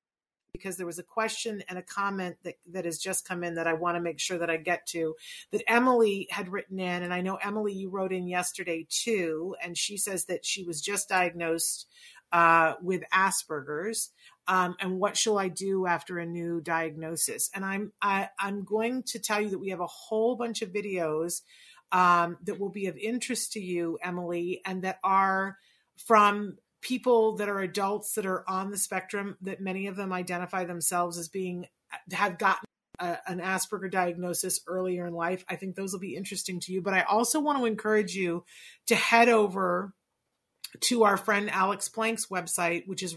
[0.53, 3.67] because there was a question and a comment that, that has just come in that
[3.67, 5.15] I want to make sure that I get to
[5.51, 7.03] that Emily had written in.
[7.03, 9.57] And I know, Emily, you wrote in yesterday too.
[9.63, 11.89] And she says that she was just diagnosed
[12.33, 14.11] uh, with Asperger's.
[14.47, 17.51] Um, and what shall I do after a new diagnosis?
[17.55, 20.71] And I'm I, I'm going to tell you that we have a whole bunch of
[20.73, 21.41] videos
[21.93, 25.57] um, that will be of interest to you, Emily, and that are
[25.97, 30.65] from people that are adults that are on the spectrum, that many of them identify
[30.65, 31.67] themselves as being,
[32.13, 32.65] have gotten
[32.99, 35.45] a, an Asperger diagnosis earlier in life.
[35.49, 36.83] I think those will be interesting to you.
[36.83, 38.45] But I also want to encourage you
[38.89, 39.95] to head over
[40.81, 43.17] to our friend Alex Plank's website, which is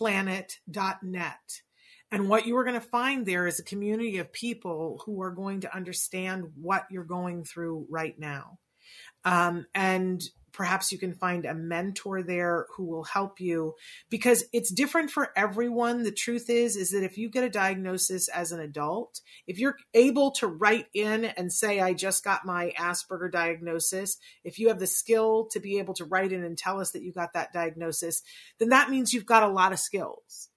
[0.00, 1.60] wrongplanet.net.
[2.10, 5.32] And what you are going to find there is a community of people who are
[5.32, 8.58] going to understand what you're going through right now.
[9.24, 10.22] Um, and
[10.54, 13.74] perhaps you can find a mentor there who will help you.
[14.08, 16.04] Because it's different for everyone.
[16.04, 19.76] The truth is is that if you get a diagnosis as an adult if you're
[19.92, 24.78] able to write in and say i just got my asperger diagnosis if you have
[24.78, 27.52] the skill to be able to write in and tell us that you got that
[27.52, 28.22] diagnosis
[28.58, 30.48] then that means you've got a lot of skills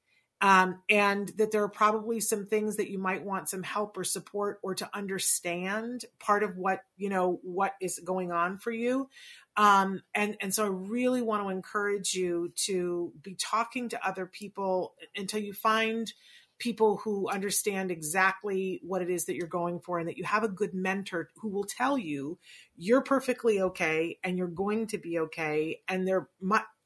[0.41, 4.03] um, and that there are probably some things that you might want some help or
[4.03, 9.09] support or to understand part of what you know what is going on for you.
[9.55, 14.27] Um, and and so i really want to encourage you to be talking to other
[14.27, 16.13] people until you find
[16.59, 20.43] people who understand exactly what it is that you're going for and that you have
[20.43, 22.37] a good mentor who will tell you
[22.75, 26.29] you're perfectly okay and you're going to be okay and there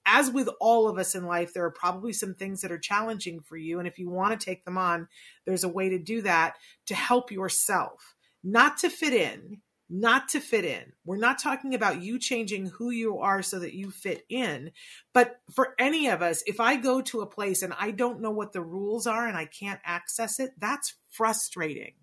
[0.05, 3.41] as with all of us in life, there are probably some things that are challenging
[3.41, 3.79] for you.
[3.79, 5.07] And if you want to take them on,
[5.45, 6.55] there's a way to do that
[6.87, 10.93] to help yourself, not to fit in, not to fit in.
[11.05, 14.71] We're not talking about you changing who you are so that you fit in.
[15.13, 18.31] But for any of us, if I go to a place and I don't know
[18.31, 21.93] what the rules are and I can't access it, that's frustrating.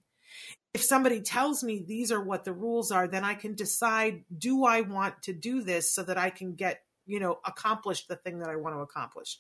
[0.75, 4.65] If somebody tells me these are what the rules are, then I can decide do
[4.67, 8.39] I want to do this so that I can get, you know, accomplish the thing
[8.41, 9.39] that I want to accomplish.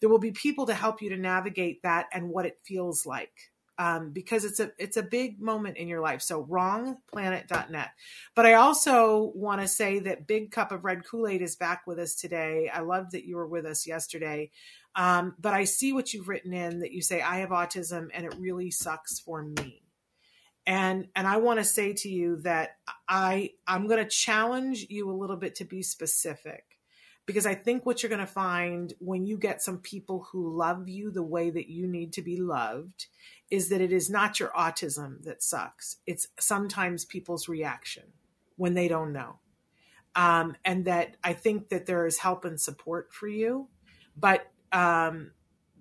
[0.00, 3.52] There will be people to help you to navigate that and what it feels like
[3.78, 6.22] um, because it's a it's a big moment in your life.
[6.22, 7.90] So wrongplanet.net.
[8.34, 11.86] But I also want to say that Big Cup of Red Kool Aid is back
[11.86, 12.70] with us today.
[12.72, 14.50] I love that you were with us yesterday.
[14.94, 18.26] Um, but I see what you've written in that you say I have autism and
[18.26, 19.82] it really sucks for me.
[20.66, 22.76] And and I want to say to you that
[23.08, 26.71] I I'm going to challenge you a little bit to be specific
[27.26, 30.88] because I think what you're going to find when you get some people who love
[30.88, 33.06] you the way that you need to be loved
[33.50, 35.98] is that it is not your autism that sucks.
[36.06, 38.04] It's sometimes people's reaction
[38.56, 39.38] when they don't know.
[40.14, 43.68] Um, and that I think that there is help and support for you,
[44.16, 45.30] but um,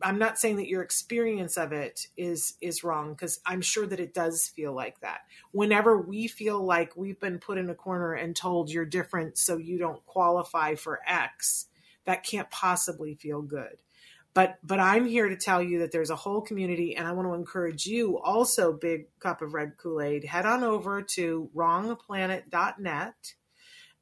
[0.04, 4.00] I'm not saying that your experience of it is is wrong because I'm sure that
[4.00, 5.22] it does feel like that.
[5.52, 9.58] Whenever we feel like we've been put in a corner and told you're different, so
[9.58, 11.68] you don't qualify for X,
[12.06, 13.78] that can't possibly feel good
[14.34, 17.28] but but i'm here to tell you that there's a whole community and i want
[17.28, 23.34] to encourage you also big cup of red kool-aid head on over to wrongplanet.net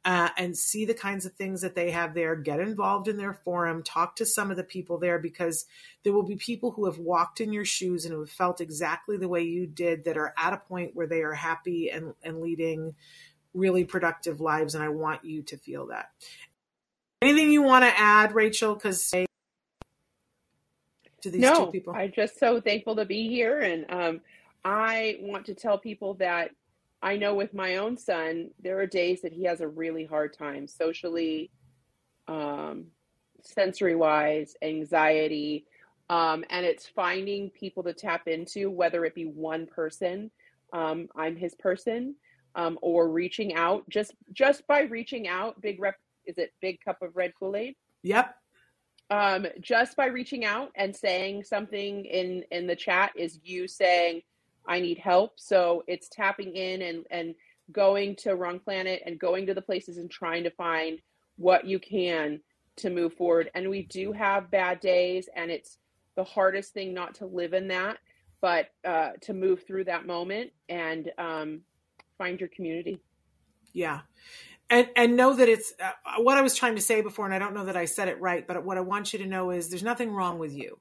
[0.05, 3.33] uh, and see the kinds of things that they have there get involved in their
[3.33, 5.65] forum talk to some of the people there because
[6.03, 9.17] there will be people who have walked in your shoes and who have felt exactly
[9.17, 12.41] the way you did that are at a point where they are happy and, and
[12.41, 12.95] leading
[13.53, 16.11] really productive lives and i want you to feel that
[17.21, 19.11] anything you want to add rachel because
[21.21, 21.93] to these no, two people?
[21.95, 23.59] I'm just so thankful to be here.
[23.59, 24.21] And um,
[24.63, 26.51] I want to tell people that
[27.01, 30.37] I know with my own son, there are days that he has a really hard
[30.37, 31.49] time socially,
[32.27, 32.87] um,
[33.41, 35.65] sensory wise, anxiety.
[36.09, 40.31] Um, and it's finding people to tap into, whether it be one person,
[40.73, 42.15] um, I'm his person,
[42.55, 43.87] um, or reaching out.
[43.89, 45.95] Just just by reaching out, big rep
[46.25, 47.75] is it big cup of red Kool Aid?
[48.03, 48.35] Yep
[49.09, 54.21] um, just by reaching out and saying something in in the chat is you saying
[54.69, 55.33] I need help.
[55.35, 57.35] So it's tapping in and and
[57.71, 60.99] going to Wrong Planet and going to the places and trying to find
[61.37, 62.39] what you can
[62.77, 63.51] to move forward.
[63.53, 65.77] And we do have bad days, and it's
[66.15, 67.97] the hardest thing not to live in that,
[68.41, 71.61] but uh, to move through that moment and um,
[72.17, 72.99] find your community.
[73.73, 74.01] Yeah
[74.69, 75.91] and and know that it's uh,
[76.21, 78.19] what I was trying to say before, and I don't know that I said it
[78.21, 80.79] right, but what I want you to know is there's nothing wrong with you.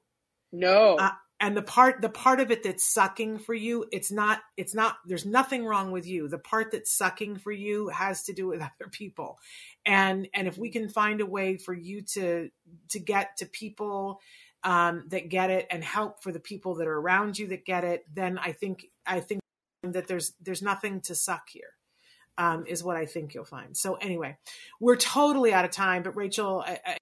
[0.51, 0.95] No.
[0.95, 4.75] Uh, and the part the part of it that's sucking for you, it's not it's
[4.75, 6.27] not there's nothing wrong with you.
[6.27, 9.39] The part that's sucking for you has to do with other people.
[9.85, 12.49] And and if we can find a way for you to
[12.89, 14.19] to get to people
[14.63, 17.83] um, that get it and help for the people that are around you that get
[17.83, 19.41] it, then I think I think
[19.83, 21.73] that there's there's nothing to suck here
[22.37, 23.75] um, is what I think you'll find.
[23.75, 24.37] So anyway,
[24.79, 26.03] we're totally out of time.
[26.03, 26.97] But Rachel, I,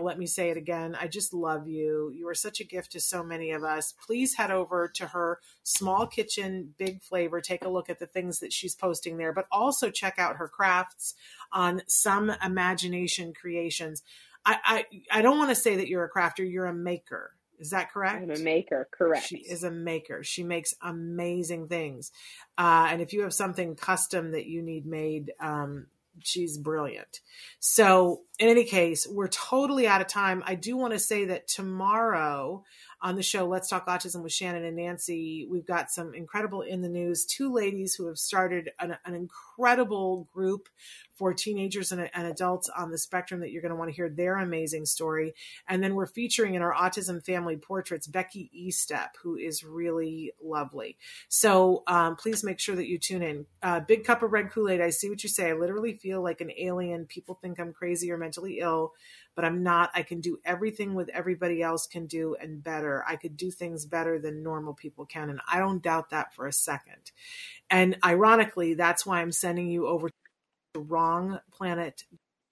[0.00, 0.96] let me say it again.
[0.98, 2.12] I just love you.
[2.14, 3.92] You are such a gift to so many of us.
[4.06, 7.40] Please head over to her small kitchen, big flavor.
[7.40, 10.48] Take a look at the things that she's posting there, but also check out her
[10.48, 11.14] crafts
[11.52, 14.02] on some imagination creations.
[14.44, 17.32] I, I, I don't want to say that you're a crafter, you're a maker.
[17.58, 18.22] Is that correct?
[18.24, 19.28] I'm a maker, correct.
[19.28, 20.24] She is a maker.
[20.24, 22.10] She makes amazing things.
[22.58, 25.86] Uh, and if you have something custom that you need made, um,
[26.24, 27.20] she's brilliant.
[27.60, 30.42] So, in any case, we're totally out of time.
[30.46, 32.64] I do want to say that tomorrow
[33.02, 36.82] on the show, Let's Talk Autism with Shannon and Nancy, we've got some incredible in
[36.82, 37.24] the news.
[37.24, 40.68] Two ladies who have started an, an incredible group
[41.14, 44.08] for teenagers and, and, adults on the spectrum that you're going to want to hear
[44.08, 45.34] their amazing story.
[45.68, 50.96] And then we're featuring in our autism family portraits Becky Estep, who is really lovely.
[51.28, 53.46] So um, please make sure that you tune in.
[53.62, 54.80] Uh, Big Cup of Red Kool Aid.
[54.80, 55.50] I see what you say.
[55.50, 57.06] I literally feel like an alien.
[57.06, 58.92] People think I'm crazy or mentally ill,
[59.34, 59.90] but I'm not.
[59.94, 63.04] I can do everything with everybody else can do and better.
[63.06, 65.30] I could do things better than normal people can.
[65.30, 67.12] And I don't doubt that for a second.
[67.70, 70.14] And ironically, that's why I'm sending you over to
[70.74, 72.04] the wrong planet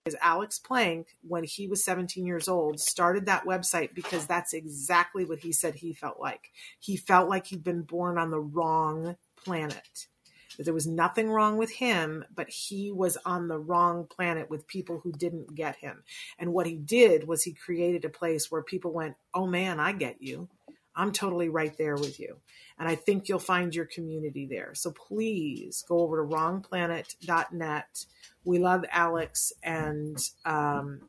[0.06, 5.24] is Alex Plank, when he was 17 years old, started that website because that's exactly
[5.24, 6.50] what he said he felt like.
[6.78, 10.06] He felt like he'd been born on the wrong planet.
[10.56, 14.66] That there was nothing wrong with him, but he was on the wrong planet with
[14.66, 16.02] people who didn't get him.
[16.38, 19.92] And what he did was he created a place where people went, Oh man, I
[19.92, 20.48] get you.
[20.94, 22.36] I'm totally right there with you.
[22.78, 24.74] And I think you'll find your community there.
[24.74, 28.04] So please go over to wrongplanet.net.
[28.44, 31.02] We love Alex and um,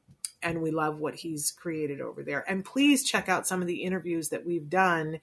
[0.44, 2.44] and we love what he's created over there.
[2.50, 5.20] And please check out some of the interviews that we've done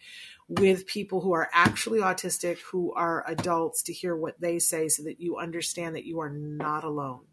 [0.48, 5.02] with people who are actually autistic, who are adults, to hear what they say so
[5.04, 7.24] that you understand that you are not alone.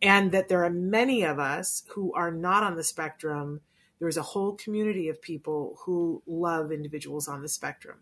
[0.00, 3.60] And that there are many of us who are not on the spectrum.
[4.00, 8.00] There's a whole community of people who love individuals on the spectrum.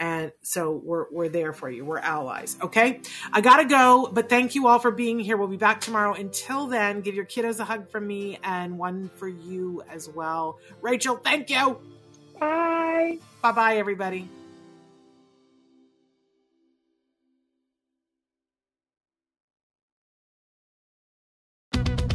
[0.00, 1.84] And so we're, we're there for you.
[1.84, 2.56] We're allies.
[2.62, 3.02] Okay.
[3.32, 5.36] I got to go, but thank you all for being here.
[5.36, 6.14] We'll be back tomorrow.
[6.14, 10.58] Until then, give your kiddos a hug from me and one for you as well.
[10.80, 11.78] Rachel, thank you.
[12.40, 13.18] Bye.
[13.42, 14.26] Bye bye, everybody.